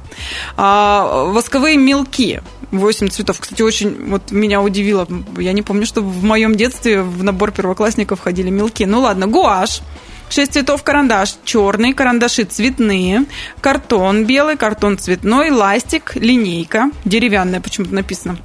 А, 0.55 1.25
восковые 1.25 1.77
мелки. 1.77 2.41
8 2.71 3.09
цветов. 3.09 3.39
Кстати, 3.39 3.61
очень 3.61 4.09
вот 4.09 4.31
меня 4.31 4.61
удивило. 4.61 5.07
Я 5.37 5.53
не 5.53 5.61
помню, 5.61 5.85
что 5.85 6.01
в 6.01 6.23
моем 6.23 6.55
детстве 6.55 7.01
в 7.01 7.23
набор 7.23 7.51
первоклассников 7.51 8.19
входили 8.19 8.49
мелки. 8.49 8.85
Ну 8.85 8.99
ладно, 8.99 9.27
гуашь 9.27 9.81
6 10.29 10.53
цветов 10.53 10.83
карандаш. 10.83 11.35
Черный, 11.43 11.93
карандаши 11.93 12.43
цветные, 12.43 13.25
картон 13.61 14.25
белый, 14.25 14.57
картон 14.57 14.97
цветной, 14.97 15.49
ластик, 15.49 16.15
линейка, 16.15 16.91
деревянная 17.05 17.61
почему-то 17.61 17.93
написано. 17.93 18.37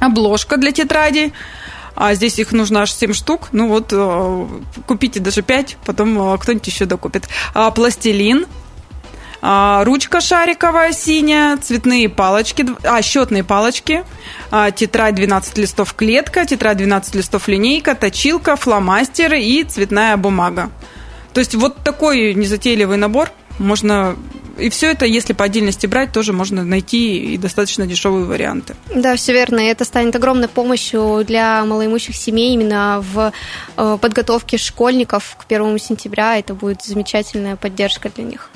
Обложка 0.00 0.56
для 0.56 0.72
тетради, 0.72 1.32
а 1.94 2.14
здесь 2.14 2.38
их 2.38 2.52
нужно 2.52 2.82
аж 2.82 2.92
7 2.92 3.12
штук. 3.12 3.48
Ну 3.52 3.68
вот, 3.68 3.88
э, 3.92 4.46
купите 4.86 5.20
даже 5.20 5.42
5, 5.42 5.76
потом 5.84 6.34
э, 6.34 6.38
кто-нибудь 6.38 6.66
еще 6.66 6.84
докупит. 6.84 7.28
А, 7.54 7.70
пластилин, 7.70 8.46
а, 9.46 9.84
ручка 9.84 10.22
шариковая 10.22 10.92
синяя, 10.92 11.58
цветные 11.58 12.08
палочки, 12.08 12.66
а, 12.82 13.02
счетные 13.02 13.44
палочки, 13.44 14.02
а, 14.50 14.70
тетрадь 14.70 15.16
12 15.16 15.58
листов 15.58 15.92
клетка, 15.92 16.46
тетрадь 16.46 16.78
12 16.78 17.14
листов 17.14 17.46
линейка, 17.46 17.94
точилка, 17.94 18.56
фломастеры 18.56 19.42
и 19.42 19.62
цветная 19.62 20.16
бумага. 20.16 20.70
То 21.34 21.40
есть 21.40 21.54
вот 21.54 21.76
такой 21.84 22.32
незатейливый 22.32 22.96
набор 22.96 23.30
можно 23.58 24.16
и 24.58 24.68
все 24.70 24.90
это, 24.90 25.06
если 25.06 25.32
по 25.32 25.44
отдельности 25.44 25.86
брать, 25.86 26.12
тоже 26.12 26.32
можно 26.32 26.64
найти 26.64 27.34
и 27.34 27.38
достаточно 27.38 27.86
дешевые 27.86 28.24
варианты. 28.24 28.74
Да, 28.94 29.16
все 29.16 29.32
верно. 29.32 29.60
И 29.60 29.66
это 29.66 29.84
станет 29.84 30.16
огромной 30.16 30.48
помощью 30.48 31.24
для 31.26 31.64
малоимущих 31.64 32.16
семей 32.16 32.54
именно 32.54 33.04
в 33.12 33.32
э, 33.76 33.98
подготовке 34.00 34.58
школьников 34.58 35.36
к 35.38 35.46
первому 35.46 35.78
сентября. 35.78 36.38
Это 36.38 36.54
будет 36.54 36.82
замечательная 36.82 37.56
поддержка 37.56 38.10
для 38.14 38.24
них. 38.24 38.50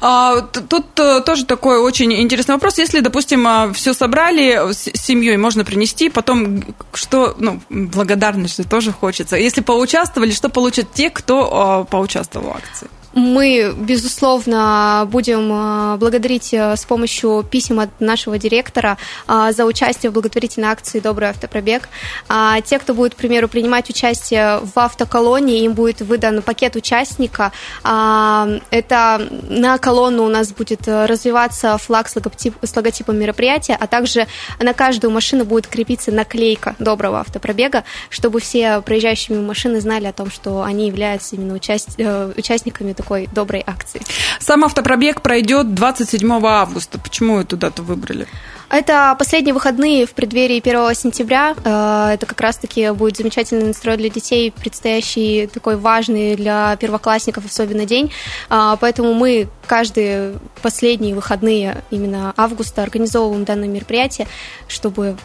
А, 0.00 0.40
тут 0.42 0.86
э, 0.98 1.20
тоже 1.22 1.44
такой 1.44 1.80
очень 1.80 2.12
интересный 2.12 2.54
вопрос. 2.54 2.78
Если, 2.78 3.00
допустим, 3.00 3.46
а, 3.46 3.72
все 3.72 3.94
собрали 3.94 4.72
с 4.72 4.90
семьей, 4.94 5.36
можно 5.36 5.64
принести, 5.64 6.10
потом 6.10 6.62
что, 6.92 7.34
ну, 7.38 7.60
благодарность 7.68 8.68
тоже 8.68 8.92
хочется. 8.92 9.36
Если 9.36 9.60
поучаствовали, 9.60 10.30
что 10.32 10.48
получат 10.48 10.92
те, 10.92 11.10
кто 11.10 11.50
а, 11.52 11.84
поучаствовал 11.84 12.50
в 12.50 12.56
акции? 12.56 12.88
Мы, 13.14 13.74
безусловно, 13.76 15.08
будем 15.10 15.50
э, 15.50 15.96
благодарить 15.96 16.52
э, 16.52 16.76
с 16.76 16.84
помощью 16.84 17.42
писем 17.50 17.80
от 17.80 17.88
нашего 18.00 18.38
директора 18.38 18.98
э, 19.26 19.50
за 19.56 19.64
участие 19.64 20.10
в 20.10 20.12
благотворительной 20.12 20.68
акции 20.68 21.00
«Добрый 21.00 21.30
автопробег». 21.30 21.88
А 22.28 22.60
те, 22.60 22.78
кто 22.78 22.92
будет, 22.92 23.14
к 23.14 23.16
примеру, 23.16 23.48
принимать 23.48 23.88
участие 23.88 24.60
в 24.60 24.78
автоколонии, 24.78 25.64
им 25.64 25.72
будет 25.72 26.02
выдан 26.02 26.42
пакет 26.42 26.76
участника. 26.76 27.52
А, 27.82 28.46
это 28.70 29.26
на 29.48 29.78
колонну 29.78 30.24
у 30.24 30.28
нас 30.28 30.52
будет 30.52 30.86
развиваться 30.86 31.78
флаг 31.78 32.08
с, 32.08 32.16
логотип, 32.16 32.56
с 32.62 32.76
логотипом 32.76 33.18
мероприятия, 33.18 33.76
а 33.80 33.86
также 33.86 34.26
на 34.60 34.74
каждую 34.74 35.12
машину 35.12 35.46
будет 35.46 35.66
крепиться 35.66 36.12
наклейка 36.12 36.76
«Доброго 36.78 37.20
автопробега», 37.20 37.84
чтобы 38.10 38.40
все 38.40 38.82
проезжающие 38.82 39.38
машины 39.40 39.80
знали 39.80 40.06
о 40.06 40.12
том, 40.12 40.30
что 40.30 40.62
они 40.62 40.88
являются 40.88 41.36
именно 41.36 41.54
участ... 41.54 41.98
участниками 42.36 42.92
такой 42.98 43.28
доброй 43.32 43.62
акции. 43.66 44.02
Сам 44.40 44.64
автопробег 44.64 45.22
пройдет 45.22 45.74
27 45.74 46.30
августа. 46.44 46.98
Почему 46.98 47.38
эту 47.38 47.56
дату 47.56 47.82
выбрали? 47.82 48.26
Это 48.70 49.16
последние 49.18 49.54
выходные 49.54 50.04
в 50.04 50.10
преддверии 50.10 50.58
1 50.58 50.94
сентября. 50.94 51.54
Э, 51.64 52.10
это 52.14 52.26
как 52.26 52.40
раз-таки 52.40 52.90
будет 52.90 53.16
замечательный 53.16 53.68
настрой 53.68 53.96
для 53.96 54.10
детей, 54.10 54.52
предстоящий 54.52 55.46
такой 55.46 55.76
важный 55.76 56.36
для 56.36 56.76
первоклассников 56.76 57.46
особенно 57.46 57.86
день. 57.86 58.12
Э, 58.50 58.76
поэтому 58.78 59.14
мы 59.14 59.48
каждые 59.66 60.34
последние 60.60 61.14
выходные 61.14 61.82
именно 61.90 62.34
августа 62.36 62.82
организовываем 62.82 63.44
данное 63.44 63.68
мероприятие, 63.68 64.26
чтобы 64.66 65.16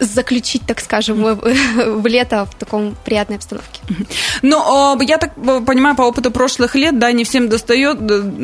заключить, 0.00 0.62
так 0.66 0.80
скажем, 0.80 1.22
в 1.22 2.06
лето 2.06 2.46
в 2.46 2.54
таком 2.54 2.96
приятной 3.04 3.36
обстановке. 3.36 3.80
Ну, 4.42 5.00
я 5.00 5.18
так 5.18 5.34
понимаю, 5.34 5.96
по 5.96 6.02
опыту 6.02 6.30
прошлых 6.30 6.74
лет, 6.74 6.98
да, 6.98 7.12
не 7.12 7.24
всем 7.24 7.48
достает, 7.48 7.98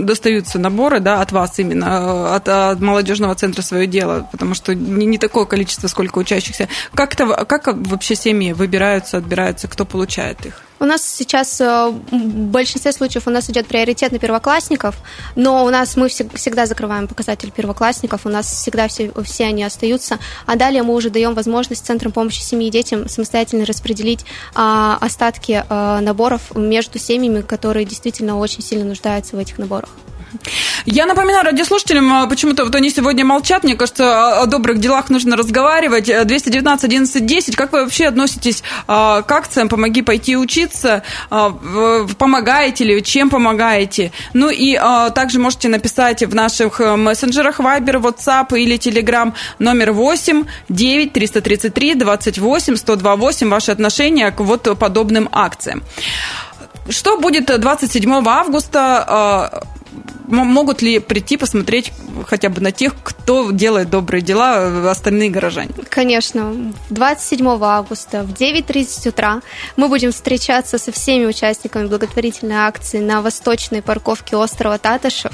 достаются 0.04 0.58
наборы, 0.58 1.00
да, 1.00 1.20
от 1.20 1.32
вас 1.32 1.58
именно, 1.58 1.84
э, 1.84 2.34
от, 2.36 2.48
от 2.48 2.80
молодежного 2.80 3.34
центра 3.34 3.62
свое 3.62 3.86
дело, 3.86 4.28
потому 4.32 4.54
что 4.54 4.74
не, 4.74 5.06
не 5.06 5.18
такое 5.18 5.44
количество, 5.44 5.88
сколько 5.88 6.18
учащихся. 6.18 6.68
Как, 6.94 7.14
это, 7.14 7.44
как 7.44 7.66
вообще 7.66 8.14
семьи 8.14 8.52
выбираются, 8.52 9.18
отбираются, 9.18 9.68
кто 9.68 9.84
получает 9.84 10.46
их? 10.46 10.62
У 10.80 10.84
нас 10.84 11.02
сейчас 11.02 11.60
э, 11.60 11.92
в 12.10 12.16
большинстве 12.50 12.92
случаев 12.92 13.26
у 13.26 13.30
нас 13.30 13.48
идет 13.48 13.66
приоритет 13.66 14.12
на 14.12 14.18
первоклассников, 14.18 14.96
но 15.36 15.64
у 15.64 15.70
нас 15.70 15.96
мы 15.96 16.08
всегда 16.08 16.66
закрываем 16.66 17.06
показатель 17.06 17.50
первоклассников, 17.52 18.26
у 18.26 18.28
нас 18.28 18.46
всегда 18.46 18.88
все, 18.88 19.12
все 19.22 19.44
они 19.44 19.62
остаются, 19.62 20.18
а 20.46 20.56
далее 20.56 20.82
мы 20.82 20.94
уже 20.94 21.10
даем 21.10 21.34
возможность 21.34 21.86
Центрам 21.86 22.12
помощи 22.12 22.40
семье 22.40 22.68
и 22.68 22.70
детям 22.70 23.08
самостоятельно 23.08 23.64
распределить 23.66 24.24
а, 24.54 24.98
остатки 25.00 25.64
а, 25.68 26.00
наборов 26.00 26.54
между 26.56 26.98
семьями, 26.98 27.42
которые 27.42 27.84
действительно 27.84 28.38
очень 28.38 28.62
сильно 28.62 28.84
нуждаются 28.84 29.36
в 29.36 29.38
этих 29.38 29.58
наборах. 29.58 29.90
Я 30.86 31.06
напоминаю 31.06 31.44
радиослушателям, 31.44 32.12
а, 32.12 32.26
почему-то 32.26 32.64
вот 32.64 32.74
они 32.74 32.90
сегодня 32.90 33.24
молчат, 33.24 33.64
мне 33.64 33.74
кажется, 33.74 34.42
о 34.42 34.46
добрых 34.46 34.78
делах 34.78 35.08
нужно 35.10 35.36
разговаривать. 35.36 36.06
219 36.06 36.84
11 36.84 37.26
10. 37.26 37.56
Как 37.56 37.72
вы 37.72 37.84
вообще 37.84 38.06
относитесь 38.06 38.62
а, 38.86 39.22
к 39.22 39.32
акциям 39.32 39.68
«Помоги 39.68 40.02
пойти 40.02 40.36
учиться»? 40.36 41.02
А, 41.30 41.50
помогаете 42.18 42.84
ли, 42.84 43.02
чем 43.02 43.30
помогаете? 43.30 44.12
Ну 44.32 44.50
и 44.50 44.78
также 45.14 45.38
можете 45.38 45.68
написать 45.68 46.22
в 46.22 46.34
наших 46.34 46.80
э, 46.80 46.96
мессенджерах 46.96 47.60
Viber, 47.60 48.00
WhatsApp 48.00 48.56
или 48.58 48.76
Telegram 48.76 49.32
номер 49.58 49.92
8 49.92 50.44
9 50.68 51.12
333 51.12 51.94
28 51.94 52.76
128 52.76 53.48
ваши 53.48 53.72
отношения 53.72 54.30
к 54.30 54.40
вот 54.40 54.78
подобным 54.78 55.28
акциям. 55.32 55.82
Что 56.88 57.18
будет 57.18 57.46
27 57.46 58.28
августа? 58.28 59.64
Могут 60.26 60.82
ли 60.82 60.98
прийти 60.98 61.36
посмотреть 61.36 61.92
хотя 62.26 62.48
бы 62.48 62.60
на 62.60 62.72
тех, 62.72 62.94
кто 63.02 63.50
делает 63.50 63.90
добрые 63.90 64.22
дела, 64.22 64.60
э, 64.60 64.88
остальные 64.88 65.30
горожане? 65.30 65.70
Конечно. 65.88 66.72
27 66.90 67.46
августа 67.62 68.22
в 68.22 68.32
9.30 68.32 69.08
утра 69.08 69.42
мы 69.76 69.88
будем 69.88 70.12
встречаться 70.12 70.78
со 70.78 70.92
всеми 70.92 71.26
участниками 71.26 71.86
благотворительной 71.86 72.56
акции 72.56 73.00
на 73.00 73.22
восточной 73.22 73.82
парковке 73.82 74.36
острова 74.36 74.78
Татышев, 74.78 75.32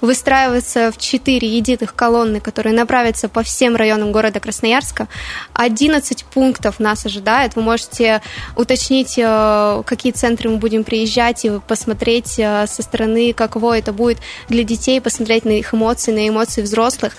выстраиваться 0.00 0.92
в 0.92 0.98
4 0.98 1.48
единых 1.48 1.94
колонны, 1.94 2.40
которые 2.40 2.74
направятся 2.74 3.28
по 3.28 3.42
всем 3.42 3.76
районам 3.76 4.12
города 4.12 4.40
Красноярска. 4.40 5.08
11 5.54 6.24
пунктов 6.24 6.80
нас 6.80 7.06
ожидает. 7.06 7.56
Вы 7.56 7.62
можете 7.62 8.22
уточнить, 8.56 9.14
э, 9.16 9.82
какие 9.86 10.12
центры 10.12 10.50
мы 10.50 10.56
будем 10.56 10.84
приезжать 10.84 11.44
и 11.44 11.60
посмотреть 11.66 12.38
э, 12.38 12.66
со 12.66 12.82
стороны, 12.82 13.32
каково 13.32 13.78
это 13.78 13.92
будет 13.92 14.01
для 14.48 14.64
детей, 14.64 15.00
посмотреть 15.00 15.44
на 15.44 15.50
их 15.50 15.74
эмоции, 15.74 16.12
на 16.12 16.28
эмоции 16.28 16.62
взрослых. 16.62 17.14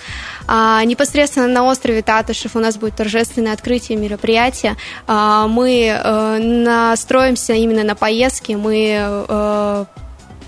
А, 0.46 0.84
непосредственно 0.84 1.48
на 1.48 1.64
острове 1.64 2.02
Татышев 2.02 2.56
у 2.56 2.60
нас 2.60 2.76
будет 2.76 2.96
торжественное 2.96 3.52
открытие 3.52 3.98
мероприятия. 3.98 4.76
А, 5.06 5.46
мы 5.48 5.90
а, 5.90 6.38
настроимся 6.38 7.54
именно 7.54 7.84
на 7.84 7.94
поездки, 7.94 8.52
мы 8.52 8.96
а, 8.98 9.86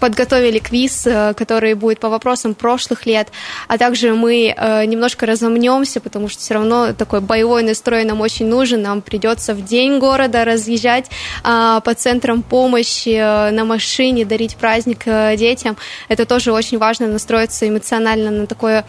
подготовили 0.01 0.59
квиз, 0.59 1.07
э, 1.07 1.35
который 1.35 1.75
будет 1.75 2.01
по 2.01 2.09
вопросам 2.09 2.55
прошлых 2.55 3.07
лет, 3.07 3.29
а 3.69 3.79
также 3.79 4.15
мы 4.15 4.55
э, 4.57 4.85
немножко 4.85 5.27
разомнемся, 5.27 6.01
потому 6.01 6.29
что 6.29 6.41
все 6.41 6.55
равно 6.55 6.93
такой 6.93 7.21
боевой 7.21 7.63
настрой 7.63 8.05
нам 8.05 8.21
очень 8.21 8.47
нужен, 8.47 8.83
нам 8.83 9.03
придется 9.03 9.55
в 9.55 9.65
день 9.65 9.99
города 9.99 10.45
разъезжать 10.45 11.07
а, 11.43 11.81
по 11.81 11.95
центрам 11.95 12.43
помощи 12.43 13.17
э, 13.17 13.51
на 13.51 13.65
машине, 13.65 14.25
дарить 14.25 14.57
праздник 14.57 15.05
детям. 15.37 15.77
Это 16.09 16.27
тоже 16.27 16.53
очень 16.53 16.79
важно 16.79 17.07
настроиться 17.07 17.69
эмоционально 17.69 18.31
на 18.31 18.47
такое, 18.47 18.85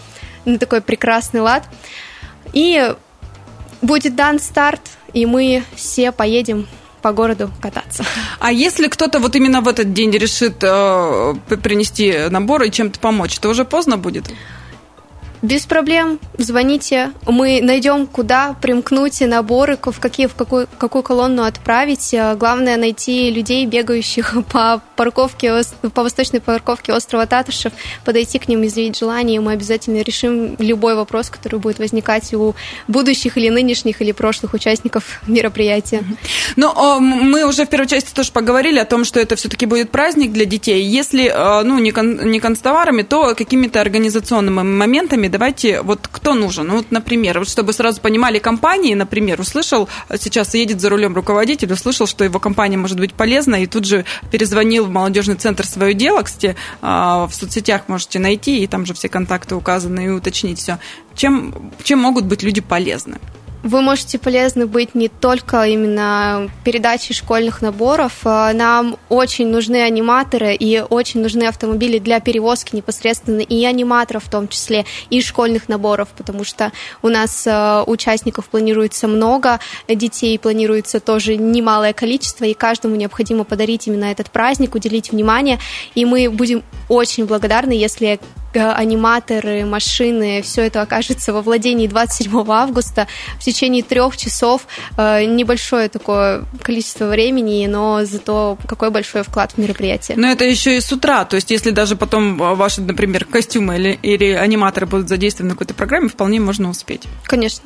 на 0.46 0.58
такой 0.58 0.82
прекрасный 0.82 1.42
лад. 1.42 1.64
И 2.54 2.94
будет 3.82 4.16
дан 4.16 4.40
старт, 4.40 4.82
и 5.14 5.26
мы 5.26 5.64
все 5.76 6.12
поедем 6.12 6.68
по 7.08 7.14
городу 7.14 7.50
кататься. 7.62 8.04
А 8.40 8.52
если 8.52 8.88
кто-то 8.88 9.20
вот 9.20 9.36
именно 9.36 9.62
в 9.62 9.68
этот 9.68 9.94
день 9.94 10.12
решит 10.12 10.58
э, 10.62 11.36
принести 11.64 12.30
набор 12.30 12.64
и 12.64 12.72
чем-то 12.72 13.00
помочь, 13.00 13.40
то 13.40 13.50
уже 13.50 13.64
поздно 13.64 13.98
будет? 13.98 14.26
Без 15.42 15.66
проблем, 15.68 16.20
звоните, 16.38 17.12
мы 17.28 17.62
найдем, 17.62 18.08
куда 18.08 18.56
примкнуть 18.60 19.22
наборы, 19.22 19.78
в, 19.82 20.00
какие, 20.00 20.26
в 20.26 20.34
какую, 20.34 20.68
какую 20.78 21.04
колонну 21.04 21.44
отправить. 21.44 22.16
Главное 22.38 22.76
найти 22.78 23.30
людей, 23.30 23.66
бегающих 23.66 24.34
по 24.52 24.82
парковке, 24.96 25.62
по 25.94 26.04
восточной 26.04 26.42
парковке 26.42 26.92
острова 26.94 27.28
Татышев, 27.28 27.72
подойти 28.04 28.40
к 28.40 28.48
ним, 28.48 28.66
изъявить 28.66 28.98
желание, 28.98 29.36
и 29.36 29.40
мы 29.40 29.52
обязательно 29.52 30.02
решим 30.02 30.56
любой 30.58 30.96
вопрос, 30.96 31.30
который 31.30 31.60
будет 31.60 31.78
возникать 31.78 32.34
у 32.34 32.56
будущих 32.88 33.38
или 33.38 33.50
нынешних, 33.50 34.02
или 34.02 34.12
прошлых 34.14 34.56
участников 34.56 35.22
мероприятия. 35.28 36.04
Ну, 36.56 37.00
мы 37.00 37.46
уже 37.46 37.66
в 37.66 37.70
первой 37.70 37.88
части 37.88 38.12
тоже 38.14 38.32
поговорили 38.32 38.80
о 38.80 38.86
том, 38.86 39.06
что 39.06 39.20
это 39.20 39.36
все-таки 39.36 39.68
будет 39.68 39.92
праздник 39.92 40.32
для 40.32 40.46
детей. 40.46 40.84
Если, 40.84 41.32
ну, 41.64 41.78
не, 41.78 41.92
кон, 41.92 42.32
не 42.32 42.40
констоварами, 42.40 43.04
то 43.04 43.36
какими-то 43.36 43.82
организационными 43.82 44.64
моментами 44.64 45.27
костюме, 45.28 45.30
давайте, 45.30 45.82
вот 45.82 46.08
кто 46.12 46.34
нужен? 46.34 46.68
Ну, 46.68 46.78
вот, 46.78 46.92
например, 46.92 47.40
вот 47.40 47.50
чтобы 47.50 47.74
сразу 47.74 48.02
понимали 48.02 48.40
компании, 48.40 48.96
например, 48.96 49.40
услышал, 49.40 49.88
сейчас 50.18 50.56
едет 50.56 50.82
за 50.82 50.90
рулем 50.90 51.16
руководитель, 51.16 51.72
услышал, 51.74 52.08
что 52.08 52.24
его 52.24 52.40
компания 52.40 52.78
может 52.78 53.00
быть 53.00 53.14
полезна, 53.14 53.56
и 53.56 53.68
тут 53.68 53.86
же 53.86 54.06
перезвонил 54.32 54.86
в 54.86 54.90
молодежный 54.90 55.36
центр 55.36 55.66
свое 55.66 55.94
дело, 55.94 56.24
кстати, 56.24 56.56
а, 56.82 57.28
в 57.28 57.34
соцсетях 57.34 57.84
можете 57.88 58.20
найти, 58.20 58.64
и 58.64 58.68
там 58.68 58.86
же 58.86 58.94
все 58.94 59.10
контакты 59.10 59.56
указаны, 59.56 60.06
и 60.06 60.10
уточнить 60.10 60.60
все. 60.60 60.78
Чем, 61.16 61.72
чем 61.84 62.00
могут 62.00 62.26
быть 62.26 62.44
люди 62.44 62.62
полезны? 62.62 63.18
Вы 63.68 63.82
можете 63.82 64.18
полезны 64.18 64.66
быть 64.66 64.96
не 64.96 65.10
только 65.10 65.64
именно 65.64 66.50
передачей 66.64 67.14
школьных 67.14 67.62
наборов. 67.62 68.14
А, 68.24 68.54
нам 68.54 68.96
очень 69.10 69.48
нужны 69.48 69.84
аниматоры 69.84 70.56
и 70.56 70.80
очень 70.80 71.22
нужны 71.22 71.44
автомобили 71.44 72.00
для 72.00 72.22
перевозки 72.22 72.78
непосредственно 72.78 73.42
и 73.42 73.66
аниматоров 73.66 74.24
в 74.24 74.30
том 74.30 74.48
числе, 74.48 74.86
и 75.10 75.22
школьных 75.22 75.68
наборов, 75.68 76.08
потому 76.16 76.46
что 76.46 76.72
у 77.02 77.10
нас 77.10 77.46
а, 77.46 77.84
участников 77.86 78.48
планируется 78.48 79.10
много, 79.10 79.60
детей 79.90 80.40
планируется 80.40 81.02
тоже 81.02 81.36
немалое 81.36 81.92
количество, 81.92 82.46
и 82.46 82.54
каждому 82.54 82.96
необходимо 82.96 83.44
подарить 83.44 83.86
именно 83.88 84.06
этот 84.06 84.32
праздник, 84.32 84.76
уделить 84.76 85.12
внимание, 85.12 85.60
и 85.94 86.06
мы 86.06 86.30
будем 86.30 86.64
очень 86.88 87.26
благодарны, 87.26 87.74
если 87.74 88.22
аниматоры, 88.58 89.66
машины, 89.66 90.42
все 90.42 90.64
это 90.64 90.82
окажется 90.82 91.34
во 91.34 91.42
владении 91.42 91.88
27 91.88 92.46
августа 92.50 93.08
в 93.40 93.44
течение 93.44 93.84
трех 93.84 94.18
часов. 94.18 94.68
Э, 94.98 95.24
небольшое 95.26 95.90
такое 95.90 96.46
количество 96.62 97.06
времени, 97.06 97.66
но 97.68 98.04
зато 98.06 98.58
какой 98.68 98.92
большой 98.92 99.24
вклад 99.24 99.54
в 99.54 99.58
мероприятие. 99.58 100.18
Но 100.18 100.28
это 100.28 100.46
еще 100.46 100.78
и 100.78 100.82
с 100.82 100.92
утра, 100.92 101.26
то 101.26 101.36
есть 101.36 101.52
если 101.52 101.72
даже 101.72 101.96
потом 101.96 102.38
ваши, 102.38 102.82
например, 102.82 103.26
костюмы 103.26 103.78
или, 103.78 104.00
или 104.02 104.32
аниматоры 104.32 104.86
будут 104.86 105.10
задействованы 105.10 105.54
в 105.54 105.58
какой-то 105.58 105.74
программе, 105.74 106.10
вполне 106.10 106.40
можно 106.40 106.70
успеть. 106.70 107.04
Конечно. 107.24 107.64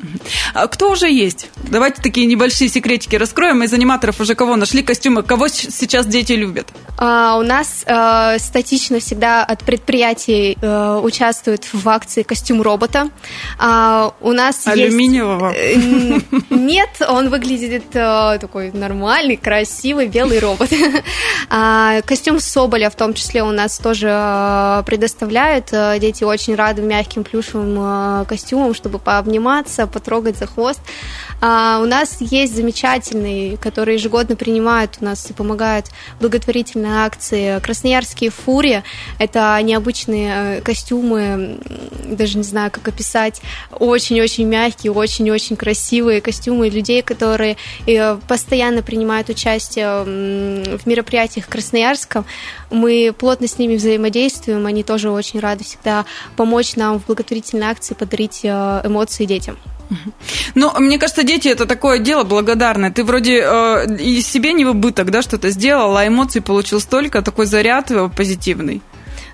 А 0.53 0.67
кто 0.67 0.91
уже 0.91 1.09
есть? 1.09 1.49
Давайте 1.69 2.01
такие 2.01 2.27
небольшие 2.27 2.69
секретики 2.69 3.15
раскроем. 3.15 3.63
Из 3.63 3.73
аниматоров 3.73 4.19
уже 4.19 4.35
кого 4.35 4.55
нашли 4.55 4.83
костюмы? 4.83 5.23
Кого 5.23 5.47
сейчас 5.47 6.05
дети 6.05 6.33
любят? 6.33 6.67
А, 6.97 7.37
у 7.37 7.43
нас 7.43 7.83
а, 7.85 8.37
статично 8.39 8.99
всегда 8.99 9.43
от 9.43 9.63
предприятий 9.63 10.57
Э, 10.81 10.99
участвует 11.03 11.65
в 11.71 11.87
акции 11.87 12.23
«Костюм 12.23 12.61
робота». 12.61 13.09
А, 13.57 14.13
у 14.21 14.31
нас 14.31 14.67
Алюминиевого? 14.67 15.53
Есть... 15.53 16.25
Э, 16.31 16.37
нет, 16.49 16.89
он 17.07 17.29
выглядит 17.29 17.93
э, 17.93 18.37
такой 18.39 18.71
нормальный, 18.71 19.37
красивый, 19.37 20.07
белый 20.07 20.39
робот. 20.39 20.69
А, 21.53 22.01
костюм 22.03 22.39
Соболя 22.39 22.89
в 22.89 22.95
том 22.95 23.13
числе 23.13 23.43
у 23.43 23.51
нас 23.51 23.77
тоже 23.77 24.07
предоставляют. 24.85 25.65
Дети 25.99 26.23
очень 26.23 26.55
рады 26.55 26.81
мягким 26.81 27.25
плюшевым 27.25 28.25
костюмам, 28.25 28.73
чтобы 28.73 28.99
пообниматься, 28.99 29.85
потрогать 29.85 30.37
за 30.37 30.47
хвост. 30.47 30.79
А, 31.41 31.79
у 31.81 31.85
нас 31.85 32.17
есть 32.21 32.55
замечательные, 32.55 33.57
которые 33.57 33.95
ежегодно 33.95 34.35
принимают 34.35 34.97
у 35.01 35.05
нас 35.05 35.27
и 35.29 35.33
помогают 35.33 35.87
благотворительные 36.19 37.03
акции. 37.03 37.59
Красноярские 37.59 38.29
фури– 38.29 38.83
это 39.19 39.59
необычные 39.63 40.60
костюмы, 40.61 41.57
даже 42.05 42.37
не 42.37 42.43
знаю, 42.43 42.71
как 42.71 42.87
описать, 42.87 43.41
очень-очень 43.71 44.45
мягкие, 44.45 44.91
очень-очень 44.91 45.55
красивые 45.55 46.21
костюмы 46.21 46.69
людей, 46.69 47.01
которые 47.01 47.57
э, 47.85 48.17
постоянно 48.27 48.81
принимают 48.81 49.29
участие 49.29 50.03
в 50.03 50.85
мероприятиях 50.85 51.47
Красноярска. 51.47 52.23
Мы 52.69 53.13
плотно 53.17 53.47
с 53.47 53.57
ними 53.57 53.75
взаимодействуем, 53.75 54.65
они 54.65 54.83
тоже 54.83 55.09
очень 55.09 55.39
рады 55.39 55.63
всегда 55.63 56.05
помочь 56.35 56.75
нам 56.75 56.99
в 56.99 57.05
благотворительной 57.05 57.67
акции, 57.67 57.93
подарить 57.93 58.41
э, 58.43 58.81
эмоции 58.83 59.25
детям. 59.25 59.57
Ну, 60.55 60.71
мне 60.79 60.97
кажется, 60.97 61.23
дети 61.23 61.47
это 61.47 61.65
такое 61.65 61.99
дело 61.99 62.23
благодарное. 62.23 62.91
Ты 62.91 63.03
вроде 63.03 63.41
э, 63.43 63.97
и 63.97 64.21
себе 64.21 64.53
не 64.53 64.65
в 64.65 64.69
убыток, 64.69 65.11
да, 65.11 65.21
что-то 65.21 65.49
сделал, 65.49 65.95
а 65.97 66.07
эмоций 66.07 66.41
получил 66.41 66.79
столько, 66.79 67.21
такой 67.21 67.45
заряд 67.45 67.91
э, 67.91 68.09
позитивный. 68.15 68.81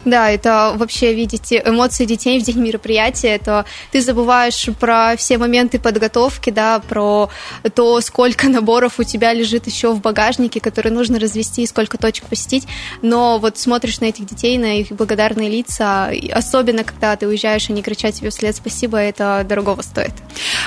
Да, 0.08 0.30
это 0.30 0.74
вообще, 0.78 1.14
видите, 1.14 1.62
эмоции 1.66 2.06
детей 2.06 2.40
в 2.40 2.44
день 2.44 2.60
мероприятия, 2.60 3.36
это 3.36 3.66
ты 3.92 4.02
забываешь 4.02 4.70
про 4.80 5.18
все 5.18 5.38
моменты 5.38 5.80
подготовки, 5.80 6.50
да, 6.50 6.80
про 6.80 7.30
то, 7.76 8.00
сколько 8.00 8.48
наборов 8.48 9.00
у 9.00 9.04
тебя 9.04 9.34
лежит 9.34 9.68
еще 9.68 9.92
в 9.92 10.00
багажнике, 10.00 10.62
которые 10.62 10.94
нужно 10.94 11.20
развести, 11.20 11.68
сколько 11.68 11.98
точек 11.98 12.28
посетить, 12.28 12.68
но 13.02 13.38
вот 13.38 13.58
смотришь 13.58 14.00
на 14.00 14.06
этих 14.06 14.26
детей, 14.26 14.58
на 14.58 14.80
их 14.80 14.94
благодарные 14.94 15.50
лица, 15.50 16.10
особенно 16.32 16.86
когда 16.86 17.18
ты 17.18 17.28
уезжаешь, 17.28 17.70
они 17.70 17.82
кричат 17.82 18.14
тебе 18.14 18.30
вслед 18.30 18.56
спасибо, 18.56 18.98
это 18.98 19.46
дорогого 19.48 19.82
стоит. 19.82 20.14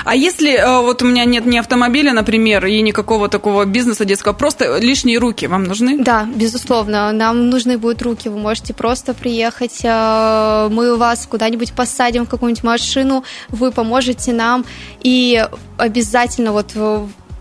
А 0.05 0.15
если 0.15 0.53
э, 0.53 0.81
вот 0.83 1.01
у 1.01 1.05
меня 1.05 1.25
нет 1.25 1.47
ни 1.47 1.57
автомобиля, 1.57 2.13
например, 2.13 2.67
и 2.67 2.79
никакого 2.83 3.27
такого 3.27 3.65
бизнеса 3.65 4.05
детского, 4.05 4.33
просто 4.33 4.77
лишние 4.77 5.17
руки 5.17 5.47
вам 5.47 5.63
нужны? 5.63 5.97
Да, 5.97 6.29
безусловно, 6.35 7.11
нам 7.11 7.49
нужны 7.49 7.79
будут 7.79 8.03
руки, 8.03 8.29
вы 8.29 8.37
можете 8.37 8.75
просто 8.75 9.15
приехать, 9.15 9.30
э, 9.83 10.69
мы 10.71 10.97
вас 10.97 11.25
куда-нибудь 11.25 11.73
посадим 11.73 12.25
в 12.25 12.29
какую-нибудь 12.29 12.63
машину, 12.63 13.23
вы 13.49 13.71
поможете 13.71 14.33
нам, 14.33 14.65
и 15.01 15.45
обязательно 15.77 16.51
вот 16.51 16.75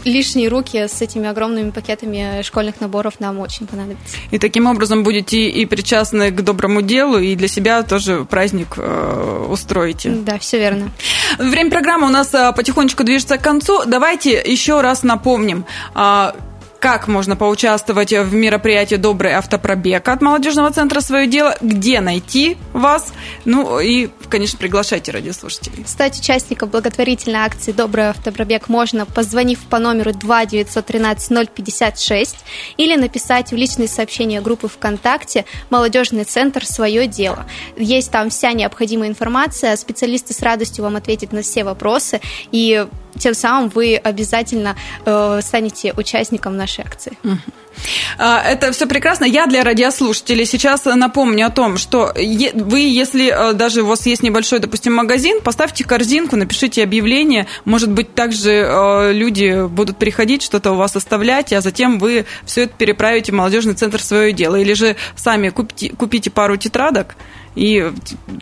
лишние 0.04 0.48
руки 0.48 0.88
с 0.88 1.02
этими 1.02 1.28
огромными 1.28 1.70
пакетами 1.70 2.42
школьных 2.42 2.80
наборов 2.80 3.20
нам 3.20 3.38
очень 3.38 3.66
понадобятся. 3.66 4.16
И 4.30 4.38
таким 4.38 4.66
образом 4.66 5.02
будете 5.02 5.48
и 5.48 5.66
причастны 5.66 6.30
к 6.30 6.40
доброму 6.42 6.82
делу, 6.82 7.18
и 7.18 7.34
для 7.34 7.48
себя 7.48 7.82
тоже 7.82 8.24
праздник 8.24 8.74
э, 8.76 9.46
устроите. 9.48 10.10
Да, 10.10 10.38
все 10.38 10.58
верно. 10.58 10.90
Время 11.38 11.70
программы 11.70 12.06
у 12.06 12.10
нас 12.10 12.32
э, 12.34 12.52
потихонечку 12.54 13.04
движется 13.04 13.38
к 13.38 13.42
концу. 13.42 13.84
Давайте 13.86 14.42
еще 14.44 14.80
раз 14.80 15.02
напомним, 15.02 15.64
а, 15.94 16.34
как 16.80 17.08
можно 17.08 17.36
поучаствовать 17.36 18.12
в 18.12 18.32
мероприятии 18.32 18.94
«Добрый 18.94 19.32
автопробег» 19.32 20.08
от 20.08 20.22
молодежного 20.22 20.70
центра 20.72 21.00
«Свое 21.00 21.26
дело», 21.26 21.54
где 21.60 22.00
найти 22.00 22.56
вас, 22.72 23.12
ну 23.44 23.78
и, 23.78 24.08
конечно, 24.30 24.58
приглашайте 24.58 25.12
радиослушателей. 25.12 25.84
Стать 25.86 26.18
участником 26.18 26.70
благотворительной 26.70 27.40
акции 27.40 27.72
«Добрый 27.72 28.06
автопробег» 28.08 28.68
можно, 28.68 29.04
позвонив 29.04 29.60
по 29.60 29.78
номеру 29.78 30.14
2 30.14 30.46
913 30.46 31.50
056 31.50 32.36
или 32.78 32.96
написать 32.96 33.52
в 33.52 33.56
личные 33.56 33.86
сообщения 33.86 34.40
группы 34.40 34.68
ВКонтакте 34.68 35.44
«Молодежный 35.68 36.24
центр. 36.24 36.64
Свое 36.64 37.06
дело». 37.06 37.46
Есть 37.76 38.10
там 38.10 38.30
вся 38.30 38.52
необходимая 38.52 39.10
информация, 39.10 39.76
специалисты 39.76 40.32
с 40.32 40.40
радостью 40.40 40.84
вам 40.84 40.96
ответят 40.96 41.32
на 41.32 41.42
все 41.42 41.62
вопросы, 41.62 42.22
и 42.52 42.86
тем 43.18 43.34
самым 43.34 43.68
вы 43.68 43.96
обязательно 43.96 44.76
э, 45.04 45.40
станете 45.42 45.92
участником 45.96 46.56
нашей 46.56 46.84
акции. 46.84 47.18
А, 47.24 47.36
это 48.18 48.72
все 48.72 48.86
прекрасно. 48.86 49.24
Я 49.24 49.46
для 49.46 49.64
радиослушателей 49.64 50.44
сейчас 50.44 50.84
напомню 50.84 51.46
о 51.46 51.50
том, 51.50 51.78
что 51.78 52.12
вы, 52.14 52.80
если 52.80 53.30
э, 53.30 53.52
даже 53.54 53.82
у 53.82 53.86
вас 53.86 54.06
есть 54.06 54.22
небольшой, 54.22 54.58
допустим, 54.58 54.94
магазин, 54.94 55.40
поставьте 55.40 55.84
корзинку, 55.84 56.36
напишите 56.36 56.82
объявление. 56.82 57.46
Может 57.64 57.90
быть, 57.90 58.14
также 58.14 58.50
э, 58.50 59.12
люди 59.12 59.66
будут 59.66 59.98
приходить, 59.98 60.42
что-то 60.42 60.72
у 60.72 60.76
вас 60.76 60.96
оставлять, 60.96 61.52
а 61.52 61.60
затем 61.60 61.98
вы 61.98 62.26
все 62.44 62.62
это 62.62 62.74
переправите 62.76 63.32
в 63.32 63.36
молодежный 63.36 63.74
центр 63.74 64.02
свое 64.02 64.32
дело. 64.32 64.56
Или 64.56 64.74
же 64.74 64.96
сами 65.16 65.48
купите, 65.48 65.94
купите 65.96 66.30
пару 66.30 66.56
тетрадок 66.56 67.16
и 67.54 67.92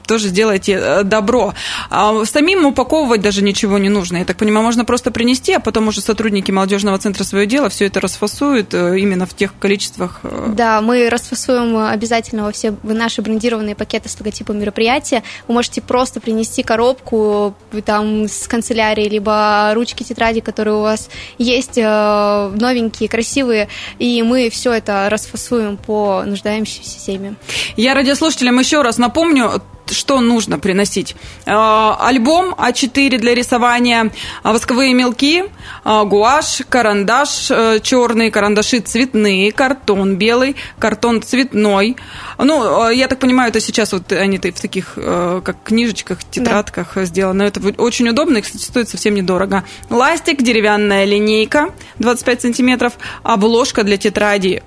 тоже 0.07 0.29
сделайте 0.29 0.79
э, 0.81 1.03
добро. 1.03 1.55
А 1.91 2.25
самим 2.25 2.67
упаковывать 2.67 3.21
даже 3.21 3.43
ничего 3.43 3.79
не 3.79 3.89
нужно. 3.89 4.19
Я 4.19 4.25
так 4.25 4.37
понимаю, 4.37 4.65
можно 4.65 4.85
просто 4.85 5.11
принести, 5.11 5.55
а 5.55 5.61
потом 5.61 5.89
уже 5.89 6.01
сотрудники 6.01 6.51
молодежного 6.51 6.99
центра 6.99 7.25
свое 7.25 7.47
дело 7.47 7.69
все 7.69 7.87
это 7.87 8.01
расфасуют 8.01 8.75
э, 8.75 8.99
именно 9.19 9.27
в 9.27 9.35
тех 9.35 9.59
количествах. 9.59 10.21
Э. 10.23 10.53
Да, 10.55 10.81
мы 10.81 11.09
расфасуем 11.09 11.77
обязательно 11.77 12.45
во 12.45 12.53
все 12.53 12.75
наши 12.83 13.21
брендированные 13.21 13.75
пакеты 13.75 14.09
с 14.09 14.19
логотипом 14.19 14.59
мероприятия. 14.59 15.23
Вы 15.49 15.55
можете 15.55 15.81
просто 15.81 16.21
принести 16.21 16.63
коробку 16.63 17.55
там 17.85 18.29
с 18.29 18.47
канцелярии, 18.47 19.09
либо 19.09 19.73
ручки 19.75 20.05
тетради, 20.05 20.41
которые 20.41 20.75
у 20.77 20.83
вас 20.83 21.11
есть, 21.39 21.77
новенькие, 21.77 23.09
красивые, 23.09 23.69
и 23.99 24.23
мы 24.23 24.51
все 24.51 24.73
это 24.73 25.09
расфасуем 25.11 25.77
по 25.77 26.23
нуждающимся 26.25 26.99
семьям. 26.99 27.37
Я 27.77 27.95
радиослушателям 27.95 28.59
еще 28.59 28.83
раз 28.83 28.99
напомню, 28.99 29.61
что 29.91 30.21
нужно 30.21 30.59
приносить. 30.59 31.17
Э, 31.47 31.95
альбом 31.99 32.55
А4 32.55 33.19
для 33.19 33.35
рисования, 33.35 34.11
э, 34.45 34.53
восковые 34.53 34.95
мелки, 34.95 35.45
э, 35.85 36.05
гуашь, 36.05 36.63
карандаш 36.69 37.49
черный, 37.83 38.31
карандаши 38.31 38.81
цветные, 38.81 39.53
картон 39.53 40.17
белый, 40.17 40.57
картон 40.79 41.23
цветной. 41.23 41.97
Ну, 42.39 42.91
я 42.91 43.09
так 43.09 43.19
понимаю, 43.19 43.51
это 43.51 43.61
сейчас 43.61 43.93
вот 43.93 44.13
они 44.13 44.39
в 44.39 44.61
таких, 44.61 44.95
как 44.95 45.57
книжечках, 45.65 46.19
тетрадках 46.25 46.93
да. 46.95 47.05
сделано. 47.05 47.43
Это 47.43 47.61
очень 47.79 48.09
удобно 48.09 48.39
и, 48.39 48.43
кстати, 48.43 48.63
стоит 48.63 48.89
совсем 48.89 49.15
недорого. 49.15 49.65
Ластик, 49.91 50.43
деревянная 50.43 51.05
линейка 51.05 51.71
25 51.99 52.43
сантиметров, 52.43 52.95
обложка 53.23 53.83
для 53.83 53.97
тетради, 53.97 54.63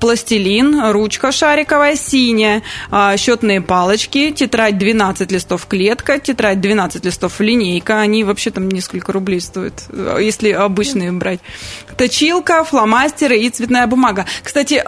пластилин, 0.00 0.90
ручка 0.92 1.32
шариковая, 1.32 1.96
синяя, 1.96 2.62
счетные 3.16 3.60
палочки, 3.60 4.30
тетрадь 4.44 4.76
12 4.76 5.32
листов 5.32 5.66
клетка, 5.66 6.18
тетрадь 6.18 6.60
12 6.60 7.04
листов 7.04 7.40
линейка. 7.40 8.00
Они 8.00 8.24
вообще 8.24 8.50
там 8.50 8.68
несколько 8.68 9.10
рублей 9.12 9.40
стоят, 9.40 9.84
если 10.20 10.50
обычные 10.50 11.12
брать. 11.12 11.40
Точилка, 11.96 12.62
фломастеры 12.64 13.38
и 13.38 13.48
цветная 13.48 13.86
бумага. 13.86 14.26
Кстати, 14.42 14.82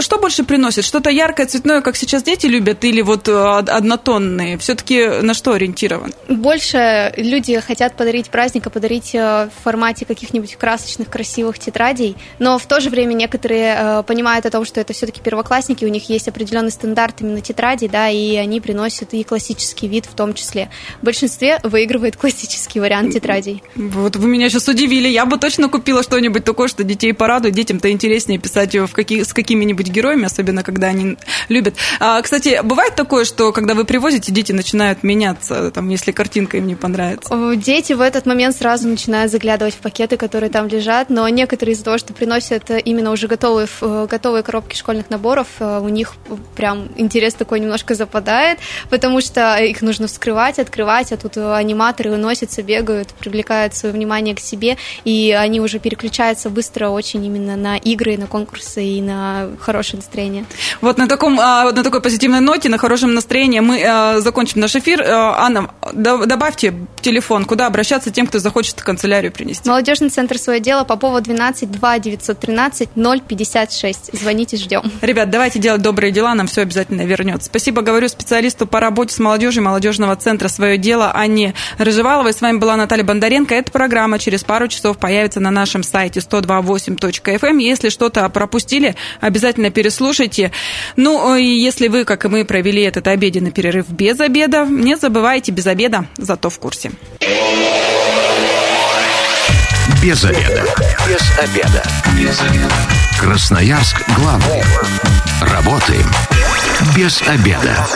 что 0.00 0.18
больше 0.18 0.44
приносит? 0.44 0.84
Что-то 0.84 1.10
яркое, 1.10 1.46
цветное, 1.46 1.80
как 1.80 1.96
сейчас 1.96 2.22
дети 2.22 2.46
любят, 2.46 2.84
или 2.84 3.00
вот 3.02 3.28
э, 3.28 3.32
однотонные? 3.32 4.58
Все-таки 4.58 5.06
на 5.22 5.34
что 5.34 5.52
ориентирован? 5.52 6.12
Больше 6.28 7.12
люди 7.16 7.58
хотят 7.60 7.96
подарить 7.96 8.30
праздника, 8.30 8.70
подарить 8.70 9.14
э, 9.14 9.48
в 9.48 9.62
формате 9.62 10.04
каких-нибудь 10.04 10.56
красочных, 10.56 11.08
красивых 11.08 11.58
тетрадей, 11.58 12.16
но 12.38 12.58
в 12.58 12.66
то 12.66 12.80
же 12.80 12.90
время 12.90 13.14
некоторые 13.14 13.76
э, 13.78 14.02
понимают 14.06 14.46
о 14.46 14.50
том, 14.50 14.64
что 14.64 14.80
это 14.80 14.92
все-таки 14.92 15.20
первоклассники, 15.20 15.84
у 15.84 15.88
них 15.88 16.08
есть 16.08 16.28
определенный 16.28 16.70
стандарт 16.70 17.20
именно 17.20 17.40
тетради, 17.40 17.88
да, 17.88 18.08
и 18.08 18.36
они 18.36 18.60
приносят 18.60 19.14
и 19.14 19.24
классический 19.24 19.88
вид 19.88 20.06
в 20.06 20.14
том 20.14 20.34
числе. 20.34 20.70
В 21.00 21.04
большинстве 21.04 21.58
выигрывает 21.62 22.16
классический 22.16 22.80
вариант 22.80 23.14
тетрадей. 23.14 23.62
Вот 23.74 24.16
вы 24.16 24.28
меня 24.28 24.48
сейчас 24.48 24.68
удивили. 24.68 25.08
Я 25.08 25.26
бы 25.26 25.38
точно 25.38 25.68
купила 25.68 26.02
что-нибудь 26.02 26.44
такое, 26.44 26.68
что 26.68 26.84
детей 26.84 27.12
порадует. 27.12 27.54
Детям-то 27.54 27.90
интереснее 27.90 28.38
писать 28.38 28.74
в 28.74 28.92
каких, 28.92 29.24
с 29.24 29.32
какими 29.32 29.63
какими-нибудь 29.64 29.88
героями, 29.88 30.26
особенно 30.26 30.62
когда 30.62 30.88
они 30.88 31.16
любят. 31.48 31.74
А, 32.00 32.20
кстати, 32.22 32.60
бывает 32.62 32.94
такое, 32.94 33.24
что 33.24 33.52
когда 33.52 33.74
вы 33.74 33.84
привозите, 33.84 34.32
дети 34.32 34.52
начинают 34.52 35.02
меняться, 35.02 35.70
там, 35.70 35.88
если 35.88 36.12
картинка 36.12 36.58
им 36.58 36.66
не 36.66 36.74
понравится? 36.74 37.34
Дети 37.56 37.94
в 37.94 38.00
этот 38.00 38.26
момент 38.26 38.56
сразу 38.56 38.88
начинают 38.88 39.32
заглядывать 39.32 39.74
в 39.74 39.78
пакеты, 39.78 40.16
которые 40.16 40.50
там 40.50 40.68
лежат, 40.68 41.10
но 41.10 41.28
некоторые 41.28 41.74
из-за 41.74 41.84
того, 41.84 41.98
что 41.98 42.12
приносят 42.12 42.70
именно 42.84 43.10
уже 43.10 43.26
готовые, 43.26 43.68
готовые 43.80 44.42
коробки 44.42 44.76
школьных 44.76 45.10
наборов, 45.10 45.46
э, 45.60 45.80
у 45.82 45.88
них 45.88 46.14
прям 46.56 46.88
интерес 46.96 47.34
такой 47.34 47.60
немножко 47.60 47.94
западает, 47.94 48.58
потому 48.90 49.20
что 49.20 49.56
их 49.56 49.82
нужно 49.82 50.06
вскрывать, 50.06 50.58
открывать, 50.58 51.12
а 51.12 51.16
тут 51.16 51.36
аниматоры 51.36 52.10
выносятся, 52.10 52.62
бегают, 52.62 53.08
привлекают 53.14 53.74
свое 53.74 53.94
внимание 53.94 54.34
к 54.34 54.40
себе, 54.40 54.76
и 55.04 55.34
они 55.36 55.60
уже 55.60 55.78
переключаются 55.78 56.50
быстро 56.50 56.90
очень 56.90 57.24
именно 57.24 57.56
на 57.56 57.76
игры, 57.76 58.18
на 58.18 58.26
конкурсы 58.26 58.84
и 58.84 59.00
на 59.00 59.53
хорошее 59.60 59.98
настроение. 59.98 60.44
Вот 60.80 60.98
на, 60.98 61.08
таком, 61.08 61.38
а, 61.40 61.72
на 61.72 61.82
такой 61.82 62.00
позитивной 62.00 62.40
ноте, 62.40 62.68
на 62.68 62.78
хорошем 62.78 63.14
настроении 63.14 63.60
мы 63.60 63.82
а, 63.84 64.20
закончим 64.20 64.60
наш 64.60 64.76
эфир. 64.76 65.02
А, 65.02 65.44
Анна, 65.44 65.70
добавьте 65.92 66.74
телефон, 67.00 67.44
куда 67.44 67.66
обращаться 67.66 68.10
тем, 68.10 68.26
кто 68.26 68.38
захочет 68.38 68.80
канцелярию 68.82 69.32
принести. 69.32 69.68
Молодежный 69.68 70.08
центр 70.08 70.38
«Свое 70.38 70.60
дело» 70.60 70.84
по 70.84 70.96
поводу 70.96 71.24
12 71.24 71.70
2 71.70 71.98
913 71.98 72.90
056. 72.90 74.18
Звоните, 74.18 74.56
ждем. 74.56 74.82
Ребят, 75.00 75.30
давайте 75.30 75.58
делать 75.58 75.82
добрые 75.82 76.12
дела, 76.12 76.34
нам 76.34 76.46
все 76.46 76.62
обязательно 76.62 77.02
вернется. 77.02 77.46
Спасибо, 77.46 77.82
говорю 77.82 78.08
специалисту 78.08 78.66
по 78.66 78.80
работе 78.80 79.14
с 79.14 79.18
молодежью 79.18 79.62
молодежного 79.62 80.16
центра 80.16 80.48
«Свое 80.48 80.78
дело» 80.78 81.10
Анне 81.12 81.54
Рыжеваловой. 81.78 82.32
С 82.32 82.40
вами 82.40 82.58
была 82.58 82.76
Наталья 82.76 83.04
Бондаренко. 83.04 83.54
Эта 83.54 83.70
программа 83.70 84.18
через 84.18 84.44
пару 84.44 84.68
часов 84.68 84.98
появится 84.98 85.40
на 85.40 85.50
нашем 85.50 85.82
сайте 85.82 86.20
128.fm. 86.20 87.38
Эм. 87.42 87.58
Если 87.58 87.88
что-то 87.88 88.28
пропустили, 88.28 88.96
обязательно 89.20 89.43
обязательно 89.44 89.70
переслушайте. 89.70 90.52
Ну, 90.96 91.36
и 91.36 91.44
если 91.44 91.88
вы, 91.88 92.04
как 92.04 92.24
и 92.24 92.28
мы, 92.28 92.46
провели 92.46 92.82
этот 92.82 93.06
обеденный 93.08 93.50
перерыв 93.50 93.90
без 93.90 94.18
обеда, 94.20 94.64
не 94.64 94.96
забывайте 94.96 95.52
без 95.52 95.66
обеда, 95.66 96.06
зато 96.16 96.48
в 96.48 96.58
курсе. 96.58 96.92
Без 100.02 100.24
обеда. 100.24 100.64
Без 101.06 101.38
обеда. 101.38 101.82
Без 102.18 102.40
обеда. 102.40 102.72
Красноярск 103.20 104.02
главный. 104.16 104.62
Работаем 105.42 106.10
без 106.96 107.20
обеда. 107.22 107.86